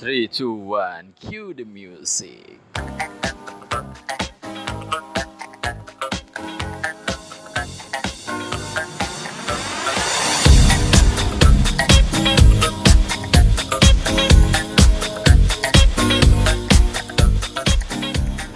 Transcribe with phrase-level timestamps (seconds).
[0.00, 2.56] Three, two, one, cue the music.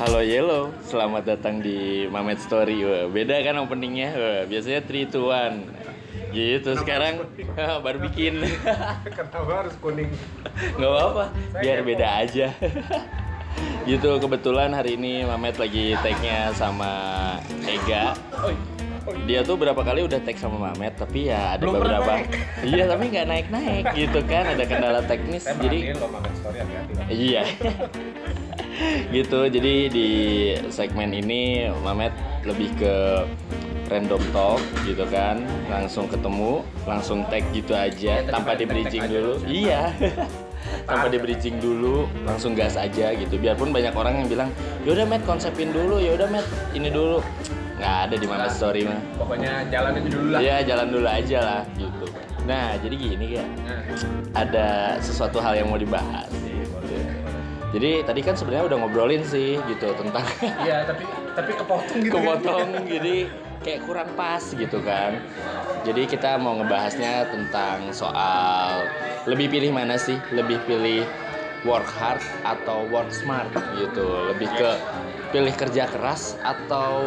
[0.00, 2.80] Halo Yellow, selamat datang di Mamet Story.
[3.12, 4.48] Beda kan openingnya?
[4.48, 5.83] Biasanya 3 to 1.
[6.34, 7.22] Gitu, sekarang
[7.86, 8.42] baru bikin.
[9.06, 10.10] Kenapa harus kuning?
[10.74, 11.24] nggak apa-apa,
[11.62, 12.50] biar beda aja.
[13.88, 16.90] gitu, kebetulan hari ini Mamet lagi tag-nya sama
[17.62, 18.18] Ega.
[19.28, 22.24] Dia tuh berapa kali udah tag sama Mamet, tapi ya ada Belum beberapa.
[22.66, 25.46] Iya, tapi nggak naik-naik gitu kan, ada kendala teknis.
[25.46, 26.92] Saya jadi lo story hati-hati.
[27.14, 27.42] Iya.
[29.10, 29.46] Gitu.
[29.48, 30.08] Jadi di
[30.68, 32.12] segmen ini Mamet
[32.44, 33.24] lebih ke
[33.88, 39.16] random talk gitu kan, langsung ketemu, langsung tag gitu aja tadi tanpa di bridging aja
[39.20, 39.34] dulu.
[39.44, 39.48] bisa.
[39.50, 39.82] Iya.
[40.88, 41.24] tanpa di kan?
[41.28, 43.36] bridging dulu, langsung gas aja gitu.
[43.36, 44.48] Biarpun banyak orang yang bilang,
[44.88, 47.20] "Yaudah Met, konsepin dulu, yaudah Met, ini dulu."
[47.74, 49.00] nggak ada di Mamet Story mah.
[49.18, 50.40] Pokoknya jalan aja dulu lah.
[50.40, 52.06] Iya, jalan dulu aja lah gitu.
[52.46, 53.80] Nah, jadi gini ya, Nah,
[54.36, 54.68] ada
[55.00, 56.28] sesuatu hal yang mau dibahas.
[57.74, 60.22] Jadi tadi kan sebenarnya udah ngobrolin sih gitu tentang
[60.62, 61.02] Iya, tapi
[61.34, 62.14] tapi kepotong gitu.
[62.14, 63.16] kepotong jadi
[63.66, 65.18] kayak kurang pas gitu kan.
[65.82, 68.86] Jadi kita mau ngebahasnya tentang soal
[69.26, 70.14] lebih pilih mana sih?
[70.30, 71.02] Lebih pilih
[71.64, 74.06] work hard atau work smart gitu.
[74.30, 74.70] Lebih ke
[75.34, 77.02] pilih kerja keras atau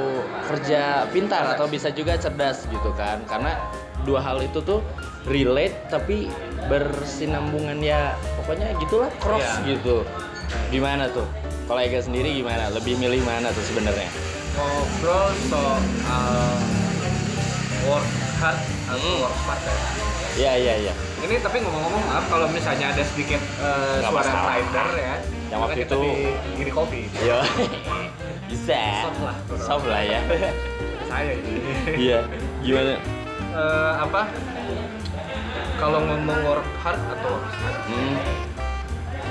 [0.51, 3.23] kerja pintar atau bisa juga cerdas gitu kan.
[3.23, 3.55] Karena
[4.03, 4.83] dua hal itu tuh
[5.31, 6.27] relate tapi
[6.67, 9.79] bersinambungan ya pokoknya gitulah cross Iya.
[9.79, 10.03] gitu.
[10.67, 11.25] Gimana tuh?
[11.63, 12.71] Kalau Ega sendiri gimana?
[12.71, 14.07] Lebih milih mana tuh sebenarnya?
[14.53, 16.55] Ngobrol soal
[17.85, 19.21] work hard atau Hmm.
[19.21, 19.75] work smart ya.
[20.37, 20.93] Iya iya iya.
[21.17, 24.45] Ini tapi ngomong-ngomong maaf kalau misalnya ada sedikit Nggak suara masalah.
[24.53, 25.15] rider ya.
[25.47, 26.13] Yang waktu itu- di
[26.55, 27.01] giri kopi.
[27.19, 27.39] Yo.
[28.51, 28.79] Bisa.
[29.03, 29.35] Soft lah.
[29.57, 30.19] Soft lah ya.
[31.09, 31.51] Saya ini.
[31.97, 32.19] Iya.
[32.61, 32.93] Gimana?
[33.49, 34.21] Eh, apa?
[35.77, 38.15] Kalau ngomong work hard atau work smart, Hmm.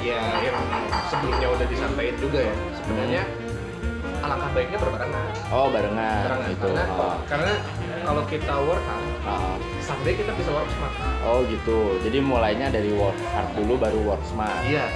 [0.06, 0.56] Ya yang
[1.06, 2.54] sebelumnya udah disampaikan juga ya.
[2.76, 3.22] Sebenarnya
[4.16, 5.26] alangkah baiknya berbarengan.
[5.50, 6.66] Oh barengan Barengan gitu.
[6.66, 7.16] karena Oh.
[7.28, 7.52] karena
[8.02, 9.54] kalau kita work hard, Oh.
[9.78, 10.94] someday kita bisa work smart.
[11.22, 11.78] Oh gitu.
[12.00, 14.62] Jadi mulainya dari work hard dulu baru work smart.
[14.64, 14.86] Iya.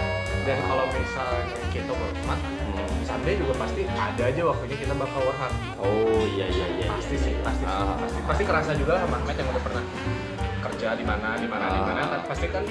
[0.41, 2.91] Dan kalau misalnya kita work smart, Hmm.
[3.04, 5.54] someday juga pasti ada aja waktunya kita bakal work hard.
[5.78, 6.87] Oh iya iya iya.
[6.88, 7.98] Pasti sih, pasti sih, Ah.
[8.00, 8.21] pasti.
[8.25, 9.84] Pasti kerasa juga sama Ahmed yang udah pernah
[10.60, 12.09] kerja di mana, di mana, di mana Ah.
[12.09, 12.65] kan pasti kan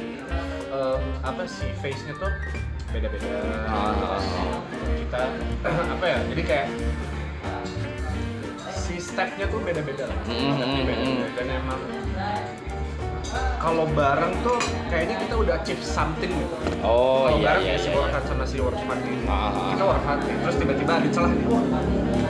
[0.69, 2.31] em, apa sih face-nya tuh
[2.89, 3.29] beda-beda.
[3.69, 3.93] Ah.
[3.93, 4.25] Terus
[5.05, 5.21] kita
[5.97, 6.19] apa ya?
[6.29, 6.67] Jadi kayak
[8.73, 10.17] si step-nya tuh beda-beda lah.
[10.25, 11.27] Mm, Step-nya mm, beda-beda.
[11.37, 11.81] Dan emang
[13.59, 14.57] kalau bareng tuh
[14.89, 16.55] kayaknya kita udah achieve something gitu.
[16.81, 17.97] Oh kalau iya bareng iya ya si iya.
[17.99, 19.51] work hard sama si smart ini Ah.
[19.75, 21.63] kita work hard nih terus tiba-tiba ada celah nih wah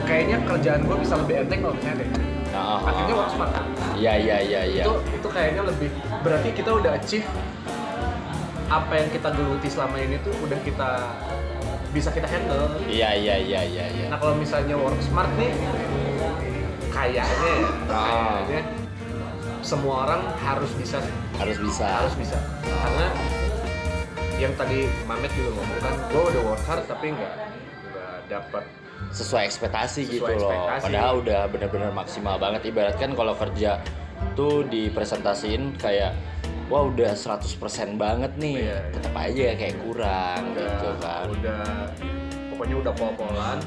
[0.04, 2.08] kayaknya kerjaan gue bisa lebih enteng kalau misalnya deh
[2.50, 3.30] Ah, ah, akhirnya ah.
[3.30, 3.64] smart kan
[3.94, 4.82] Iya iya iya iya.
[4.84, 5.88] itu itu kayaknya lebih
[6.20, 7.26] berarti kita udah achieve
[8.70, 10.90] apa yang kita geluti selama ini tuh udah kita
[11.90, 14.06] bisa kita handle Iya iya iya iya iya.
[14.06, 15.50] nah kalau misalnya work smart nih
[16.88, 17.26] kayaknya
[17.56, 18.06] ya Ah.
[18.40, 18.60] kayaknya
[19.60, 21.02] semua orang harus bisa
[21.34, 21.86] Harus bisa.
[21.86, 23.06] harus bisa karena
[24.36, 27.32] yang tadi Mamet juga ngomong kan gue udah work hard tapi nggak
[27.90, 28.64] nggak dapat
[29.10, 30.52] sesuai ekspektasi Sesuai gitu loh.
[30.52, 30.82] ekspektasi.
[30.86, 32.68] Padahal udah bener-bener maksimal banget.
[32.68, 33.80] Ibarat kan kalau kerja
[34.34, 36.12] tuh dipresentasiin kayak
[36.70, 38.56] wah udah 100% banget nih.
[38.62, 38.78] Iya, iya.
[38.94, 41.24] Tetap aja kayak kurang udah gitu kan.
[41.34, 41.62] udah
[42.54, 43.58] pokoknya udah pol-polan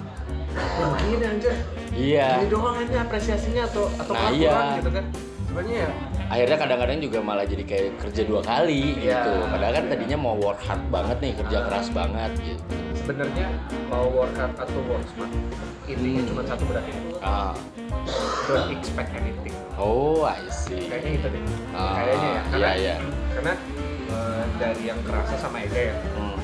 [0.53, 1.55] ya begini anjir
[1.93, 2.27] Iya.
[2.41, 4.77] ini doang ini apresiasinya atau atau Nah, iya.
[4.81, 5.05] gitu kan
[5.49, 5.91] sebenarnya ya
[6.23, 9.31] Akhirnya kadang-kadang juga malah jadi kayak kerja dua kali Iya, gitu.
[9.53, 9.91] Padahal kan iya.
[9.93, 12.63] tadinya mau work hard banget nih, kerja keras banget gitu.
[13.03, 13.47] Sebenarnya
[13.85, 15.31] mau work hard atau work smart
[15.85, 16.29] intinya Hmm.
[16.29, 17.51] cuma satu berarti Ah.
[18.45, 20.87] don't expect anything Oh, I see.
[20.87, 21.43] kayaknya itu deh
[21.73, 22.95] Ah, kayaknya ya karena iya, iya.
[23.33, 23.53] karena
[24.07, 26.37] eh, dari yang kerasa sama Ega ya Hmm.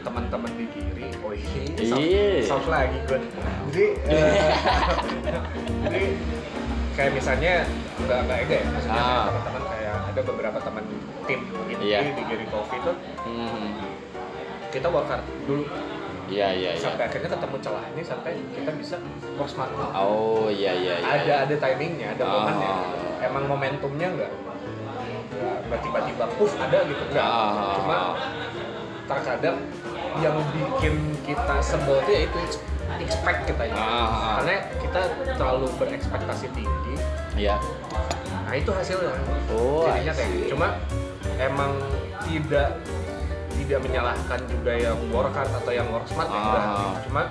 [0.00, 1.90] teman-teman di kiri oh iya Iya.
[2.46, 3.18] soft, soft lagi gue
[3.68, 4.54] jadi eh,
[5.82, 6.02] jadi
[6.92, 7.52] kayak misalnya
[7.98, 9.24] nggak nggak Ega ya maksudnya Ah.
[9.26, 10.84] teman-teman kayak ada beberapa teman
[11.26, 11.98] tim inti Iya.
[12.08, 13.89] di Giri Coffee tuh Hmm.
[14.70, 15.64] Kita work hard dulu
[16.30, 16.78] Iya, iya, iya.
[16.78, 18.94] sampai akhirnya ketemu celahnya sampai kita bisa
[19.34, 21.10] work smart Oh, iya, iya, iya.
[21.18, 22.30] ada ada timingnya ada Ah.
[22.38, 22.72] momennya
[23.20, 24.32] emang momentumnya nggak
[25.30, 27.74] nggak nggak tiba-tiba puff ada gitu nggak Ah.
[27.74, 27.98] cuma
[29.04, 29.58] terkadang
[30.18, 32.38] yang bikin kita sebel ya itu
[33.00, 34.38] expect kita ya Ah.
[34.38, 35.00] karena kita
[35.34, 36.94] terlalu berekspektasi tinggi
[37.34, 37.58] Iya.
[38.46, 39.18] nah itu hasilnya
[39.50, 40.78] Oh, jadinya kayak cuma
[41.36, 41.74] emang
[42.22, 42.78] tidak
[43.70, 46.50] tidak menyalahkan juga yang work hard atau yang work smart ya Ah.
[46.50, 46.94] enggak.
[47.06, 47.22] cuma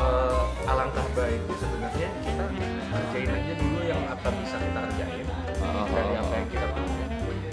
[0.00, 2.44] eh, alangkah baiknya sebenarnya kita
[2.88, 5.26] kerjain aja dulu yang apa bisa kita kerjain
[5.60, 7.06] Ah, dari ah, apa yang kita punya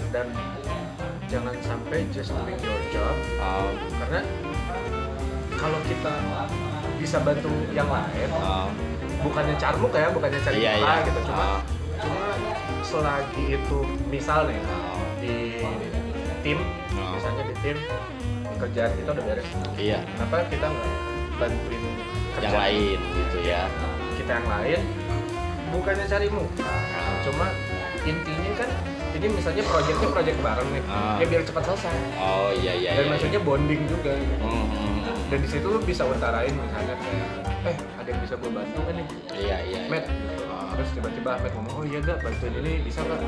[0.08, 0.26] dan
[1.28, 3.12] jangan sampai just doing your job
[3.44, 3.68] ah,
[4.00, 4.20] karena
[5.52, 6.12] kalau kita
[6.96, 8.72] bisa bantu yang lain ah.
[9.20, 11.04] bukannya carmuk ya bukannya cari muka iya.
[11.04, 11.60] gitu cuma Ah.
[12.00, 12.24] cuma
[12.80, 13.78] selagi itu
[14.08, 14.96] misal nih Ah.
[15.20, 15.36] di
[16.46, 16.58] tim
[16.94, 17.10] Ah.
[17.18, 17.76] misalnya di tim
[18.56, 20.90] kerjaan kita udah beres iya kenapa kita nggak
[21.42, 21.96] bantuin yang
[22.38, 23.62] kerjaan lain gitu ya
[24.14, 24.80] kita yang lain
[25.74, 27.18] bukannya cari muka Ah.
[27.26, 27.46] cuma
[28.06, 28.70] intinya kan
[29.16, 31.18] ini misalnya proyeknya proyek bareng nih Ah.
[31.18, 34.36] ya biar cepat selesai oh iya iya dan iya, maksudnya bonding juga iya.
[34.38, 35.18] Hmm, hmm, hmm.
[35.26, 37.26] dan di situ lu bisa utarain misalnya kayak
[37.66, 40.14] eh ada yang bisa gue bantu kan nih iya iya Matt iya.
[40.14, 40.45] gitu.
[40.76, 43.20] Terus tiba-tiba Ahmed ngomong oh iya gak bantuin ini bisa gak?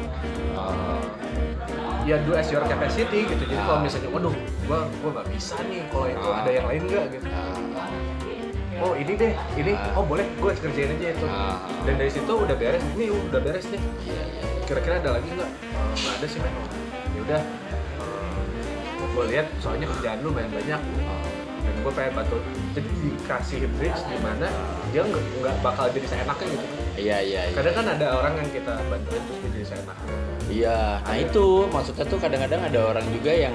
[0.53, 1.01] Ah.
[2.05, 3.43] ya do as your capacity gitu.
[3.43, 4.33] Jadi kalau misalnya waduh
[4.65, 6.41] gua gua nggak bisa nih kalau itu Ah.
[6.41, 7.27] ada yang lain nggak gitu.
[7.29, 7.57] Ah.
[8.79, 9.97] oh ini deh ini Ah.
[9.97, 11.27] oh boleh gue kerjain aja itu.
[11.85, 13.81] Dan dari situ udah beres ini udah beres nih.
[14.05, 16.53] Iya iya kira-kira ada lagi nggak "Eh, nggak ada sih men
[17.09, 17.43] ya udah.
[19.09, 20.53] Gue lihat soalnya kerjaan lu banyak.
[20.53, 20.81] Banyak
[21.59, 22.37] dan gue pengen bantu.
[22.73, 24.47] Jadi dikasih bridge di mana
[24.89, 26.67] dia nggak bakal jadi seenaknya gitu
[26.99, 29.99] iya iya iya kadang kan ada orang yang kita bantuin terus dia jadi seenak
[30.49, 33.53] Iya, nah itu maksudnya tuh kadang-kadang ada orang juga yang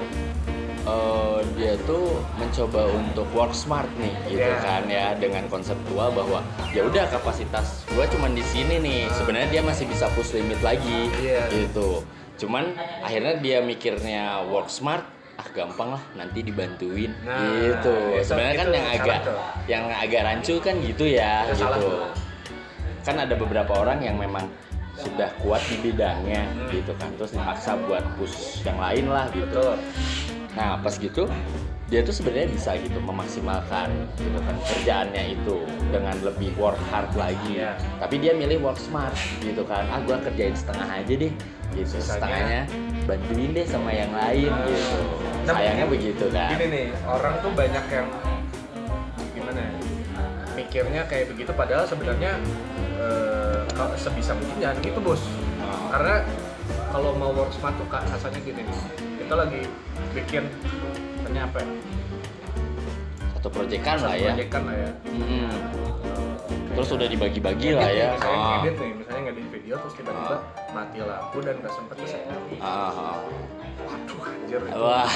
[0.84, 4.60] eh, dia tuh mencoba untuk work smart nih, gitu Iya.
[4.60, 6.38] kan ya, dengan konseptual bahwa
[6.70, 9.10] ya udah kapasitas gua cuman di sini nih.
[9.10, 11.50] Sebenarnya dia masih bisa push limit lagi, Iya.
[11.50, 12.04] gitu.
[12.36, 15.02] Cuman akhirnya dia mikirnya work smart,
[15.34, 17.90] ah gampang lah, nanti dibantuin, Nah, gitu.
[18.14, 19.38] itu- Sebenarnya kan yang agak tuh.
[19.66, 21.90] yang agak rancu kan gitu ya, Itu salah gitu.
[23.04, 24.48] Kan ada beberapa orang yang memang
[24.94, 26.70] sudah kuat di bidangnya Hmm.
[26.70, 27.10] gitu kan.
[27.14, 29.76] Terus dipaksa buat push yang lain lah gitu.
[30.54, 31.26] Nah pas gitu
[31.84, 35.56] dia tuh sebenarnya bisa gitu memaksimalkan gitu kan kerjaannya itu
[35.92, 37.60] dengan lebih work hard lagi.
[37.60, 37.76] Iya.
[38.00, 39.12] tapi dia milih work smart
[39.42, 39.84] gitu kan.
[39.90, 41.32] Ah gua kerjain setengah aja deh
[41.74, 41.94] gitu.
[42.00, 42.64] Setengahnya
[43.04, 44.64] bantuin deh sama yang lain Nah.
[44.64, 44.98] gitu.
[45.44, 46.50] Nah, sayangnya begitu kan.
[46.56, 48.08] gini nih orang tuh banyak yang
[49.34, 49.72] gimana ya
[50.54, 51.50] mikirnya kayak begitu.
[51.52, 52.38] Padahal sebenarnya
[53.70, 55.22] kalau sebisa mungkin jangan gitu bos
[55.56, 55.88] Oh.
[55.88, 56.20] karena
[56.90, 58.78] kalau mau work smart tuh kak rasanya gini nih
[59.16, 59.60] kita lagi
[60.12, 60.44] bikin
[61.16, 61.68] misalnya apa ya
[63.32, 65.48] satu proyekan lah ya proyekan lah ya Mm-mm.
[66.70, 68.50] terus udah dibagi-bagi lah nih, ya misalnya Ah.
[68.58, 70.36] ngedit nih misalnya ngedit video terus tiba-tiba
[70.70, 72.22] mati lampu dan nggak sempet ke set
[72.60, 73.16] Ah,
[73.80, 74.74] waduh anjir itu.
[74.76, 75.08] Wah,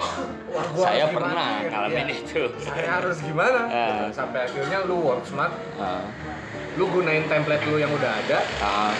[0.50, 1.68] Wah, gua saya pernah ya?
[1.68, 2.16] ngalamin Iya.
[2.18, 2.42] itu.
[2.58, 3.84] saya harus gimana Ah.
[4.00, 4.04] Gitu.
[4.16, 6.04] sampai akhirnya lu work smart Ah,
[6.78, 8.38] lu gunain template lu yang udah ada.
[8.62, 8.94] Ah,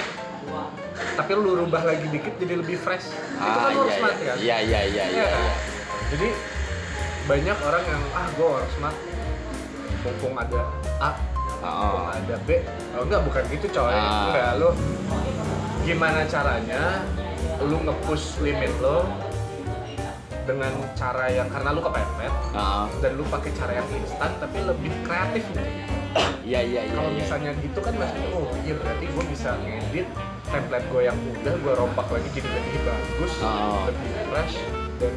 [1.14, 3.11] tapi lu rubah lagi dikit jadi lebih fresh.
[3.12, 4.37] Itu ah, kan work iya, smart iya, kan?
[4.37, 5.26] Iya, iya, iya, Iya iya.
[5.28, 5.52] kan?
[6.11, 6.28] jadi
[7.31, 8.96] banyak orang yang ah gue work smart.
[10.00, 10.61] Mumpung ada
[10.99, 11.11] A
[11.61, 12.64] Ah, ada B.
[12.96, 13.93] Oh enggak bukan gitu coy.
[13.93, 14.32] Ah.
[14.32, 14.70] enggak lu
[15.84, 17.05] gimana caranya
[17.61, 19.05] lu nge-push limit lo
[20.49, 24.93] dengan cara yang karena lu kepepet ah, dan lu pakai cara yang instan tapi lebih
[25.05, 25.61] kreatif gitu.
[26.43, 27.19] Iya, iya, iya, kalau iya.
[27.19, 30.09] misalnya gitu kan maksudnya oh iya berarti gue bisa ngedit
[30.45, 33.87] template gue yang udah gue rompak lagi jadi lebih bagus Oh.
[33.87, 34.55] lebih fresh
[34.99, 35.15] dan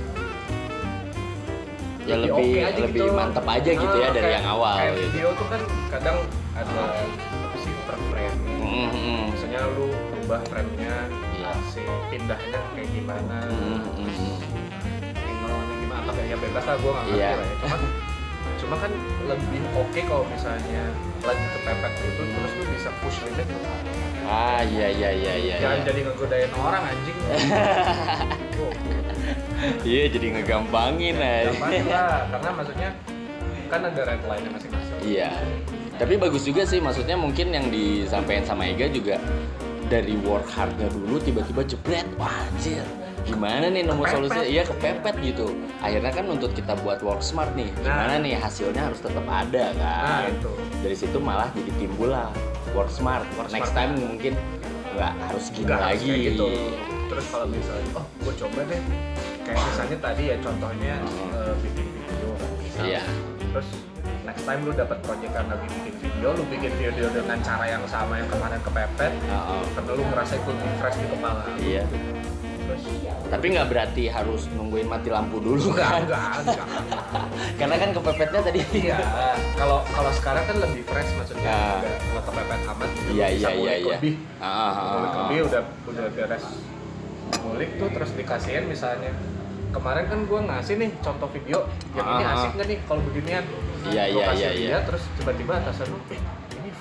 [2.04, 3.15] Ya lebih oke aja lebih gitu.
[3.15, 5.03] mantap aja gitu ya Ah, dari kayak- yang awal kayak gitu.
[5.08, 6.17] video tuh kan kadang
[6.53, 6.84] ada
[7.15, 9.88] apa sih per frame Mm, mm, misalnya lu
[10.20, 10.96] ubah frame-nya
[11.32, 11.51] Iya.
[11.65, 11.79] si
[12.10, 14.36] pindahnya kayak gimana mm, mm, mm.
[15.15, 17.29] angle-nya gimana atau kayak ya bebas lah gue nggak ngerti Iya.
[17.32, 18.02] lah ya
[18.63, 18.91] cuma kan
[19.27, 20.84] lebih oke kalau misalnya
[21.22, 23.48] lagi kepepet gitu terus lu bisa push limit
[24.24, 25.55] Ah, iya, iya, iya, iya.
[25.60, 25.88] jangan iya.
[25.91, 27.17] jadi ngegodain orang anjing
[28.55, 28.72] oh,
[29.88, 31.51] Iya, jadi ngegampangin aja.
[31.51, 32.89] gampang lah karena maksudnya
[33.67, 35.32] kan ada red line masing-masing Iya.
[35.93, 39.20] Tapi bagus juga sih, maksudnya mungkin yang disampaikan sama Ega juga
[39.91, 42.82] dari work hardnya dulu tiba-tiba jebret, wah anjir.
[43.24, 44.13] Gimana nih nemu Kepepet.
[44.13, 44.46] solusinya?
[44.46, 45.46] Iya kepepet gitu.
[45.80, 48.20] Akhirnya kan untuk kita buat work smart nih, gimana Nah.
[48.20, 50.30] nih hasilnya harus tetap ada nah kan.
[50.30, 52.30] itu Dari situ malah jadi timbul lah
[52.72, 53.24] work smart.
[53.34, 53.88] Work Next smart.
[53.88, 54.34] time mungkin
[54.94, 56.06] nggak harus gini nggak harus lagi.
[56.08, 56.48] kayak gitu
[57.03, 58.82] terus kalau misalnya oh gue coba deh
[59.44, 61.34] kayak misalnya tadi ya contohnya Hmm.
[61.34, 62.84] eh, bikin video kan misal.
[62.84, 63.01] Iya.
[63.50, 63.68] terus
[64.24, 68.13] next time lu dapat proyekan lagi bikin video lu bikin video dengan cara yang sama
[68.15, 69.63] yang kemarin kepepet Heeh.
[69.74, 71.84] karena lu ngerasa lebih fresh di kepala Iya.
[71.89, 72.23] terus
[73.34, 76.06] Tapi nggak berarti harus nungguin mati lampu dulu kan?
[76.06, 76.68] enggak enggak
[77.60, 78.60] Karena kan kepepetnya tadi.
[78.72, 78.98] iya
[79.56, 81.82] kalau kalau sekarang kan lebih fresh maksudnya Ah.
[81.82, 83.96] udah nggak kepepet amat Iya iya iya ngulik iya.
[83.96, 86.46] lebih Ah, ah, ngulik ah, lebih udah udah beres
[87.36, 89.10] ngulik tuh terus dikasihin misalnya
[89.72, 92.34] kemarin kan gue ngasih nih contoh video yang ini Ah.
[92.38, 93.44] asik nggak nih kalau beginian
[93.84, 94.78] Iya, iya, iya, iya.
[94.80, 96.00] terus tiba-tiba atasan lu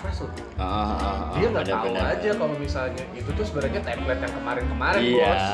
[0.03, 2.13] fresh loh Ah, ah, ah, dia nggak tahu benar-benar.
[2.13, 5.31] aja kalau misalnya itu tuh sebenarnya template yang kemarin-kemarin Iya.
[5.31, 5.47] bos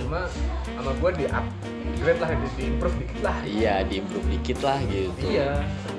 [0.00, 0.20] cuma
[0.66, 5.22] sama gue di upgrade lah di, di improve dikit lah Iya, diimprove dikit lah gitu.
[5.24, 5.50] iya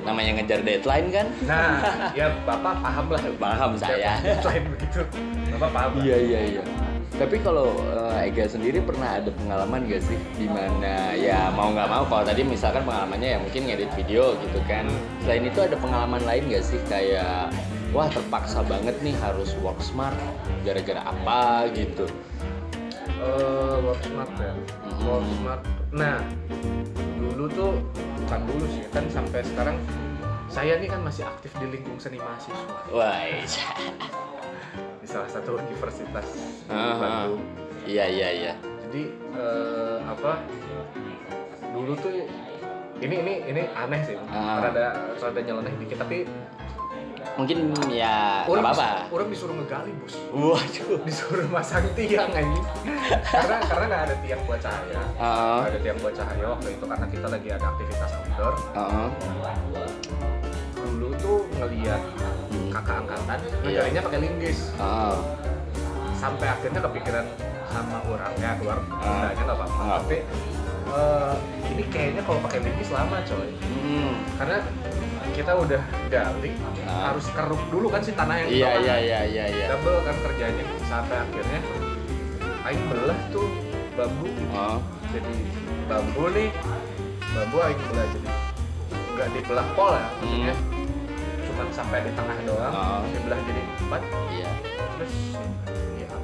[0.01, 1.27] Namanya ngejar deadline kan?
[1.43, 1.69] nah
[2.11, 4.13] ya bapak paham lah Paham saya.
[4.37, 5.01] selain begitu
[5.51, 5.91] bapak paham.
[5.97, 6.63] Iya iya iya.
[7.21, 11.85] Tapi kalau eh, Ega sendiri pernah ada pengalaman gak sih di mana ya mau nggak
[11.85, 14.89] mau kalau tadi misalkan pengalamannya ya mungkin ngedit video gitu kan.
[15.21, 17.53] Selain itu ada pengalaman lain gak sih kayak
[17.93, 20.17] wah terpaksa banget nih harus work smart
[20.65, 22.09] gara-gara apa gitu.
[23.21, 25.05] Eh, work smart ya Mhm.
[25.05, 25.61] work smart
[25.93, 26.17] nah
[27.21, 27.71] dulu tuh
[28.25, 29.77] bukan dulu sih kan sampai sekarang
[30.49, 33.21] saya nih kan masih aktif di lingkung seni mahasiswa Wah.
[35.01, 36.25] di salah satu universitas
[36.61, 36.95] di Ah, ah.
[36.97, 37.41] Bandung
[37.81, 38.53] Iya iya iya.
[38.83, 39.01] jadi
[39.33, 40.31] eh, apa
[41.71, 42.11] dulu tuh
[42.99, 44.61] ini ini ini aneh sih Ah.
[44.61, 46.27] rada rada nyeleneh dikit tapi
[47.31, 48.87] Mungkin ya orang apa-apa.
[48.99, 50.99] dis- orang disuruh ngegali bos Waduh.
[51.01, 52.65] disuruh masang tiang anjing
[53.23, 55.55] karena karena nggak ada tiang buat cahaya Heeh.
[55.55, 59.07] nggak ada tiang buat cahaya waktu itu karena kita lagi ada aktivitas outdoor Heeh.
[60.75, 62.01] dulu tuh ngeliat
[62.51, 62.67] Hmm.
[62.69, 63.55] kakak angkatan Iya.
[63.63, 65.15] ngegalinya pakai linggis Heeh.
[66.21, 67.25] Sampai akhirnya kepikiran
[67.65, 69.01] sama orang ya keluar Ah.
[69.25, 69.89] modalnya nggak apa-apa Ah.
[69.99, 70.17] tapi
[70.91, 71.35] eh,
[71.67, 73.49] ini kayaknya kalau pakai linggis lama coy
[73.81, 74.13] Hmm.
[74.37, 74.57] karena
[75.31, 76.51] kita udah gali
[76.83, 77.09] Ah.
[77.09, 79.65] harus keruk dulu kan si tanah yang Iya iya iya iya iya.
[79.67, 81.59] double kan kerjanya sampai akhirnya
[82.61, 83.49] aing belah tuh
[83.91, 84.53] bambu gitu.
[84.53, 84.77] Oh.
[85.09, 85.33] jadi
[85.87, 86.49] bambu nih
[87.27, 88.29] bambu aing belah jadi
[89.11, 90.55] nggak dibelah pol ya maksudnya
[91.41, 93.01] cuman sampai di tengah doang Ah.
[93.07, 94.49] dibelah jadi empat Iya.
[94.93, 95.13] terus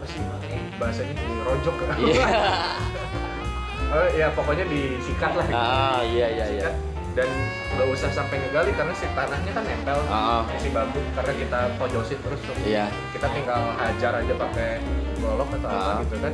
[0.07, 0.21] sih
[0.75, 2.25] bahasanya dirojok Iya.
[3.89, 5.57] oh ya pokoknya disikat lah gitu.
[5.57, 6.69] Ah, iya iya iya.
[7.13, 7.25] Dan
[7.73, 12.19] nggak usah sampai ngegali karena si tanahnya kan nempel Ah, si bambu karena kita pojosin
[12.19, 12.55] terus tuh.
[12.61, 12.85] iya.
[13.09, 14.69] kita tinggal hajar aja pakai
[15.17, 15.97] golok atau apa Ah.
[15.99, 16.33] gitu kan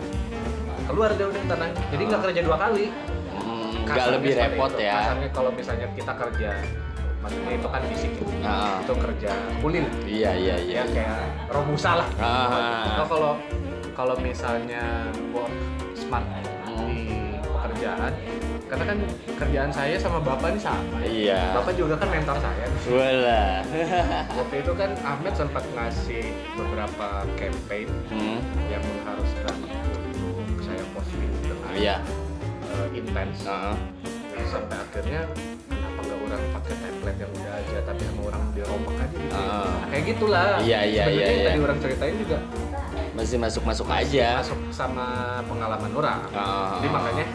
[0.84, 2.26] keluar deh udah tanahnya jadi nggak Ah.
[2.26, 2.86] kerja dua kali
[3.34, 4.80] Hmm, nggak Kasarnya lebih repot itu.
[4.82, 4.94] ya.
[4.94, 6.50] kasarnya kalau misalnya kita kerja
[7.18, 8.12] maksudnya itu kan fisik
[8.44, 10.76] Ah, itu kerja kulit iya iya iya.
[10.76, 12.92] ya kayak robusa lah Ah.
[12.92, 13.32] Atau kalau
[13.94, 15.54] kalau misalnya work
[15.94, 16.26] smart
[16.66, 18.12] di pekerjaan
[18.66, 18.98] karena kan
[19.38, 21.54] kerjaan saya sama bapak ini sama Iya.
[21.54, 23.46] bapak juga kan mentor saya Wala.
[24.42, 26.26] waktu itu kan Ahmed sempat ngasih
[26.58, 27.08] beberapa
[27.38, 28.38] campaign hmm.
[28.68, 29.94] yang mengharuskan untuk
[30.60, 31.96] saya posting dengan Iya.
[32.66, 33.76] eh, intens Heeh.
[34.34, 35.22] Dan sampai akhirnya
[35.70, 39.46] kenapa nggak orang pakai template yang udah aja tapi sama orang dirombak aja gitu Ah.
[39.70, 41.46] Nah, kayak gitulah Iya, iya, Sebenarnya iya, yang iya.
[41.46, 42.38] tadi orang ceritain juga
[43.14, 44.42] Masih masuk-masuk aja.
[44.42, 45.06] masuk sama
[45.46, 46.78] pengalaman orang Ah.
[46.78, 47.26] jadi makanya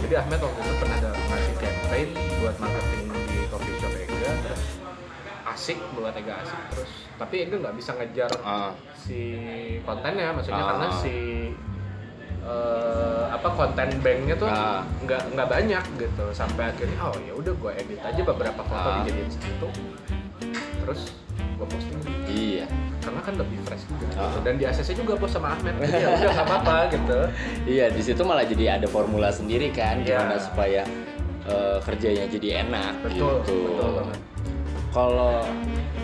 [0.00, 4.62] jadi Ahmed waktu itu pernah ada ngasih campaign buat marketing di coffee shop Ega terus
[5.46, 8.74] asik buat Ega asik terus tapi Ega nggak bisa ngejar Ah.
[8.94, 9.20] si
[9.80, 10.68] kontennya maksudnya Ah.
[10.68, 11.14] karena si
[12.44, 14.48] eh, apa konten banknya tuh
[15.00, 19.00] nggak nggak banyak gitu sampai akhirnya oh ya udah gue edit aja beberapa foto Ah.
[19.00, 19.68] dijadiin satu
[20.82, 21.00] terus
[21.64, 22.66] gue posting Iya.
[23.00, 24.28] karena kan lebih fresh juga Ah.
[24.28, 24.38] gitu.
[24.42, 27.18] dan di ACC juga bos sama Ahmed jadi ya udah nggak apa-apa gitu
[27.64, 30.20] Iya, di situ malah jadi ada formula sendiri kan Iya.
[30.20, 30.82] gimana supaya
[31.44, 33.56] eh, kerjanya jadi enak betul gitu.
[33.66, 34.18] betul banget
[34.90, 35.42] Kalau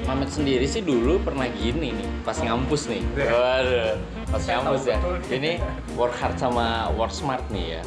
[0.02, 2.98] Mamet sendiri sih dulu pernah gini nih, pas ngampus nih.
[3.14, 3.30] Iya.
[3.30, 3.92] Waduh,
[4.26, 4.96] pas ngampus ya.
[5.28, 5.52] Ini
[5.94, 7.82] work hard sama work smart nih ya.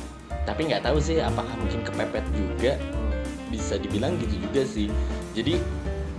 [0.45, 2.79] Tapi nggak tahu sih apakah mungkin kepepet juga.
[3.49, 4.87] Bisa dibilang gitu juga sih.
[5.33, 5.59] Jadi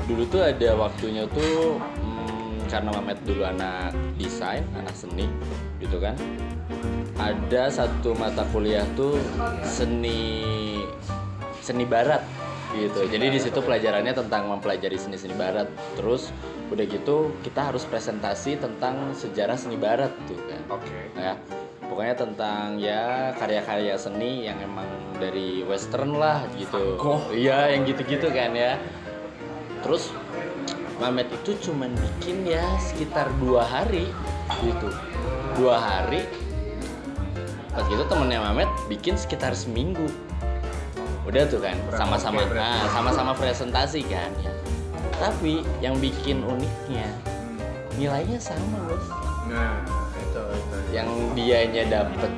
[0.04, 5.28] dulu tuh ada waktunya tuh hmm, karena Mamet dulu anak desain, anak seni
[5.80, 6.16] gitu kan.
[7.14, 9.16] Ada satu mata kuliah tuh
[9.62, 10.42] seni
[11.62, 12.20] seni barat
[12.74, 13.06] gitu.
[13.06, 15.70] Jadi di situ pelajarannya tentang mempelajari seni-seni barat.
[15.94, 16.34] Terus
[16.68, 20.62] udah gitu kita harus presentasi tentang sejarah seni barat tuh kan.
[20.74, 21.38] oke Ya.
[21.84, 24.88] Pokoknya tentang ya karya-karya seni yang emang
[25.20, 26.98] dari western lah gitu.
[27.30, 28.80] Iya, yang gitu-gitu kan ya.
[29.84, 30.10] Terus
[30.94, 34.08] Mamet itu cuman bikin ya sekitar dua hari
[34.62, 34.88] gitu.
[35.58, 36.24] Dua hari.
[37.74, 40.06] Pas gitu temennya Mamet bikin sekitar seminggu.
[41.28, 44.32] Udah tuh kan sama-sama nah, sama-sama presentasi kan.
[44.40, 44.54] Ya
[45.18, 47.06] tapi yang bikin uniknya
[47.94, 49.06] nilainya sama bos.
[49.46, 49.78] Nah
[50.18, 52.32] itu itu yang dianya dapet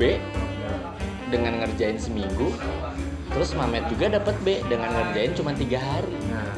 [0.00, 0.16] B
[1.28, 2.52] dengan ngerjain seminggu
[3.32, 6.16] terus Mamet juga dapat B dengan ngerjain cuma tiga hari.
[6.28, 6.48] Nah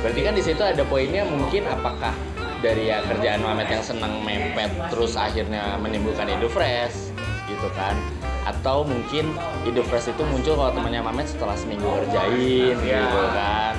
[0.00, 2.12] berarti kan di situ ada poinnya mungkin apakah
[2.60, 7.12] dari ya kerjaan Mamet yang senang mepet terus akhirnya menimbulkan ide fresh
[7.48, 7.96] gitu kan?
[8.44, 9.32] Atau mungkin
[9.64, 13.00] ide fresh itu muncul kalau temannya Mamet setelah seminggu ngerjain Iya.
[13.00, 13.74] gitu kan?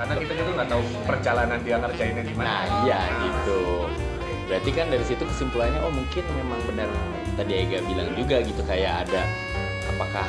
[0.00, 3.60] Karena kita juga nggak tahu perjalanan dia ngerjainnya gimana nah iya gitu.
[4.44, 6.88] Berarti kan dari situ kesimpulannya oh mungkin memang benar
[7.34, 9.24] tadi Ega bilang juga gitu kayak ada
[9.88, 10.26] apakah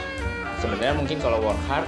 [0.60, 1.88] sebenarnya mungkin kalau work hard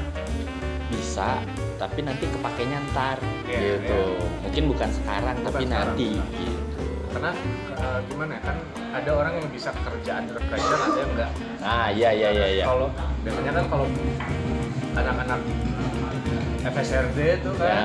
[0.91, 1.39] bisa
[1.77, 3.17] tapi nanti kepakainya ntar.
[3.45, 4.01] Iya, gitu.
[4.43, 5.95] mungkin bukan sekarang Bukan tapi sekarang.
[5.95, 6.83] nanti gitu.
[7.07, 7.31] Karena
[7.71, 8.57] eh, gimana ya, kan
[8.97, 12.65] ada orang yang bisa kerja under pressure ada yang enggak nah iya iya iya iya.
[12.65, 12.87] Kalau
[13.21, 13.85] biasanya kan kalau
[14.93, 15.39] anak-anak
[16.65, 17.83] FSRD itu kan Ya,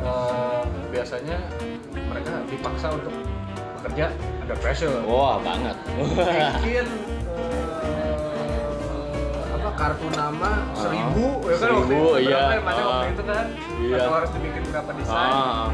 [0.00, 1.36] eh, biasanya
[1.92, 3.12] mereka dipaksa untuk
[3.78, 4.06] bekerja
[4.40, 4.98] under pressure.
[5.04, 5.76] Wah banget.
[5.98, 7.17] Bikin eh, apa
[9.78, 12.34] kartu nama seribu ya kan waktu seribu, itu iya.
[12.34, 13.06] berapa ya Mas, waktu Ah.
[13.08, 13.44] itu kan
[13.78, 13.96] Iya.
[13.96, 15.66] atau harus dibikin berapa desain ah,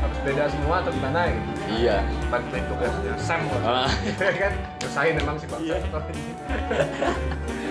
[0.00, 1.96] harus beda semua atau gimana gitu iya
[2.26, 3.88] bantuin tugasnya Sam Ah.
[4.16, 5.76] ya kan usahain emang sih bangsa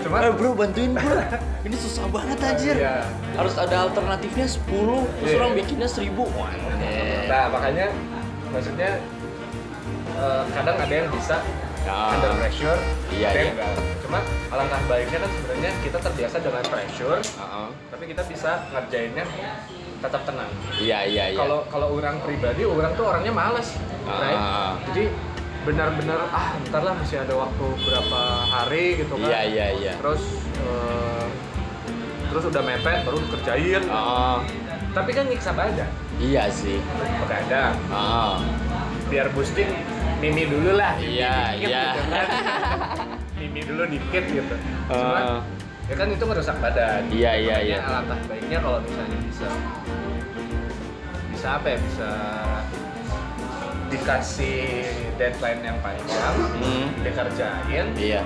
[0.03, 1.15] cuma Eh bro bantuin bro
[1.63, 3.07] Ini susah banget anjir Iya.
[3.33, 4.67] Harus ada alternatifnya 10
[5.15, 5.37] Terus Iya.
[5.39, 6.51] orang bikinnya 1000 Wah
[7.23, 7.87] nah makanya
[8.51, 8.99] maksudnya
[10.13, 11.37] eh, kadang ada yang bisa
[11.83, 12.13] Ah.
[12.13, 13.63] under pressure Iya, ada yang iya.
[13.63, 14.19] enggak cuma
[14.51, 17.71] alangkah baiknya kan sebenarnya kita terbiasa dengan pressure ah.
[17.87, 19.25] tapi kita bisa ngerjainnya
[20.03, 20.51] tetap tenang.
[20.75, 21.39] Iya iya iya.
[21.39, 24.19] Kalau kalau orang pribadi orang tuh orangnya males Ah.
[24.19, 24.41] right?
[24.91, 25.03] jadi
[25.63, 29.31] benar-benar ah ntar lah masih ada waktu berapa hari gitu kan.
[29.31, 29.93] Iya iya iya.
[29.95, 31.25] Terus eh,
[32.27, 34.43] terus udah mepet baru kerjain Ah,
[34.91, 35.87] tapi kan nyiksa badan.
[36.19, 36.83] Iya sih.
[37.23, 37.79] Begadang.
[37.87, 38.43] Ah,
[39.07, 39.71] biar boosting
[40.19, 40.99] mimi dulu lah.
[40.99, 41.85] Iya, iya.
[43.43, 44.55] gitu mimi dulu dikit gitu.
[44.87, 45.39] Cuma Ah.
[45.83, 47.01] ya kan itu merusak badan.
[47.11, 47.77] Iya, iya, Makanya iya.
[47.83, 49.49] alangkah baiknya kalau misalnya bisa
[51.29, 52.09] bisa apa ya bisa
[53.91, 54.57] dikasih
[55.15, 56.87] deadline yang panjang Hmm.
[57.03, 57.85] dikerjain.
[57.93, 58.21] Iya.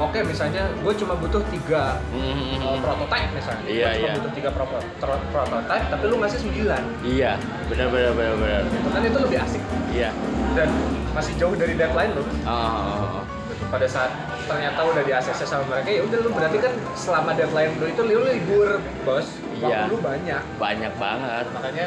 [0.00, 3.68] Oke misalnya gue cuma butuh tiga Hmm, uh, prototype misalnya.
[3.68, 4.12] Iya, Gua cuma iya.
[4.16, 6.82] butuh tiga pro- tro- prototype tapi lu masih sembilan.
[7.04, 7.32] Iya
[7.68, 8.62] benar benar benar benar.
[8.64, 9.62] Itu kan itu lebih asik.
[9.92, 10.10] Iya.
[10.56, 10.68] Dan
[11.12, 12.24] masih jauh dari deadline lu.
[12.42, 13.24] Ah, ah, ah, ah.
[13.68, 14.10] pada saat
[14.50, 18.02] ternyata udah di ACC sama mereka ya udah lu berarti kan selama deadline lu itu
[18.02, 18.68] lu libur
[19.06, 19.28] bos.
[19.60, 19.80] Waktu Iya.
[19.86, 20.42] lu banyak.
[20.58, 21.44] Banyak banget.
[21.54, 21.86] Makanya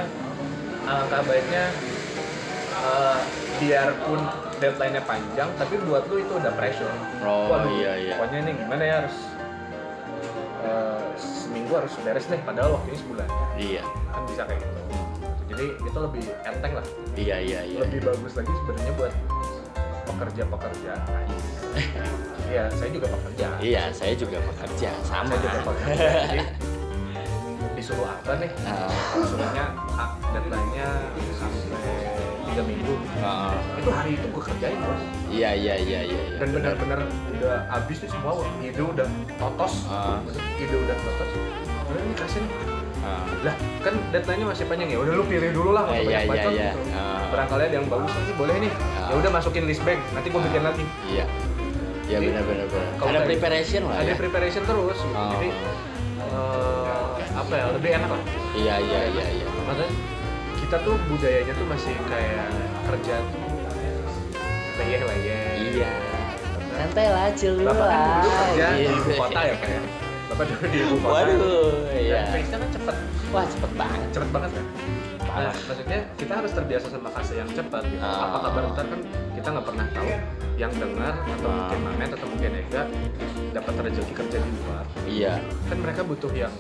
[0.87, 1.63] alangkah baiknya
[2.79, 3.19] uh,
[3.59, 4.19] biarpun
[4.61, 6.93] deadline-nya panjang tapi buat lu itu udah pressure.
[7.19, 8.13] Oh, Waduh, iya, iya.
[8.15, 9.17] pokoknya ini gimana ya harus
[10.63, 13.27] uh, seminggu harus beres deh padahal waktunya sebulan.
[13.59, 13.83] Iya.
[14.13, 14.79] Kan bisa kayak gitu.
[15.53, 16.85] Jadi itu lebih enteng lah.
[17.19, 17.79] Iya iya iya.
[17.83, 19.13] Lebih bagus lagi sebenarnya buat
[20.03, 20.93] pekerja-pekerja
[22.53, 23.47] Iya, saya juga pekerja.
[23.57, 26.09] Iya saya juga bekerja Sama Saya juga pekerja.
[26.29, 26.41] Jadi
[27.77, 28.51] disuruh apa nih?
[28.63, 28.87] Ah,
[29.17, 30.87] Disuruhnya ah, deadline-nya
[31.33, 31.89] sampai
[32.45, 32.93] tiga minggu.
[33.19, 33.57] ah.
[33.75, 35.01] Itu hari itu gue kerjain bos.
[35.27, 36.37] Iya iya iya iya iya.
[36.37, 36.99] Dan benar-benar
[37.33, 39.73] udah habis nih semua ide udah totos.
[39.89, 40.21] Ah.
[40.55, 41.29] Ide udah totos.
[41.89, 42.51] Udah ini kasih nih.
[43.03, 43.25] Ah.
[43.41, 44.97] Lah kan deadline-nya masih panjang ya.
[45.01, 45.83] Udah lu pilih dulu lah.
[45.83, 46.69] nggak Iya, usah iya, banyak-banyak iya.
[46.69, 46.81] gitu.
[46.93, 47.21] Ah.
[47.33, 48.71] Barangkali ada yang bagus nih boleh nih.
[48.93, 49.07] Ah.
[49.09, 49.99] Ya udah masukin list bank.
[50.13, 50.85] Nanti gue bikin lagi.
[51.09, 51.25] Iya.
[52.13, 52.87] Iya Jadi, benar benar benar.
[52.93, 54.15] kalau Ada kayak- preparation lah ada ya.
[54.15, 55.17] preparation terus gitu.
[55.17, 55.31] Oh.
[55.33, 55.49] jadi
[56.21, 56.91] eh,
[57.33, 58.21] apa ya lebih enak lah
[58.53, 59.45] Iya iya iya iya.
[59.59, 59.89] maksudnya
[60.55, 62.45] kita tuh budayanya tuh masih kayak
[62.85, 63.41] kerja tuh
[64.75, 65.41] leyeh leyeh
[65.73, 65.89] Iya.
[66.73, 68.13] Santai lah, chill dulu bapak kan lah.
[68.15, 69.81] dulu kerja di ibu kota ya pak ya
[70.33, 72.21] bapak dulu di ibu kota Waduh, iya.
[72.27, 72.95] pace-nya kan cepet
[73.29, 73.99] Wah cepet banget.
[74.11, 74.65] cepet banget kan
[75.33, 77.97] Nah, maksudnya kita harus terbiasa sama fase yang cepat gitu.
[77.97, 78.29] Ah.
[78.29, 79.01] Apa kabar ntar kan
[79.33, 80.09] kita nggak pernah tahu
[80.55, 81.55] yang dengar atau Ah.
[81.57, 82.83] mungkin Mamet atau mungkin Ega
[83.49, 84.85] dapat rezeki kerja di luar.
[85.03, 85.33] Iya.
[85.65, 86.53] kan mereka butuh yang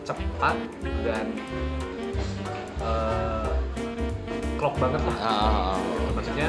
[0.00, 0.56] cepat
[1.02, 1.26] dan
[2.80, 3.50] eh
[4.54, 5.78] klop banget lah Ah, ah, ah.
[6.14, 6.46] maksudnya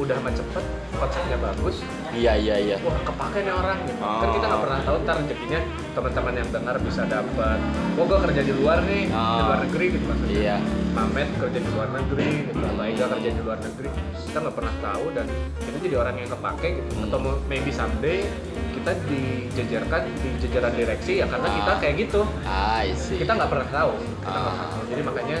[0.00, 1.76] udah mah cepet konsepnya bagus
[2.10, 2.76] Iya iya iya.
[2.80, 4.18] wah kepake nih orang gitu Ah.
[4.18, 5.60] kan kita nggak pernah tahu ntar rezekinya
[5.92, 7.58] teman-teman yang dengar bisa dapat
[7.94, 9.44] oh gue kerja di luar nih di Ah.
[9.44, 10.56] luar negeri gitu maksudnya Iya.
[10.90, 13.88] Mamet kerja di luar negeri gitu atau Ega kerja di luar negeri
[14.20, 15.26] kita nggak pernah tahu dan
[15.60, 17.04] kita jadi orang yang kepake gitu Hmm.
[17.06, 18.18] atau maybe someday
[18.72, 21.54] kita dijejerkan di jajaran direksi ya karena Ah.
[21.54, 22.20] kita kayak gitu
[22.96, 23.18] see.
[23.18, 24.42] kita nggak pernah tahu kita Ah.
[24.48, 25.38] pernah tahu jadi makanya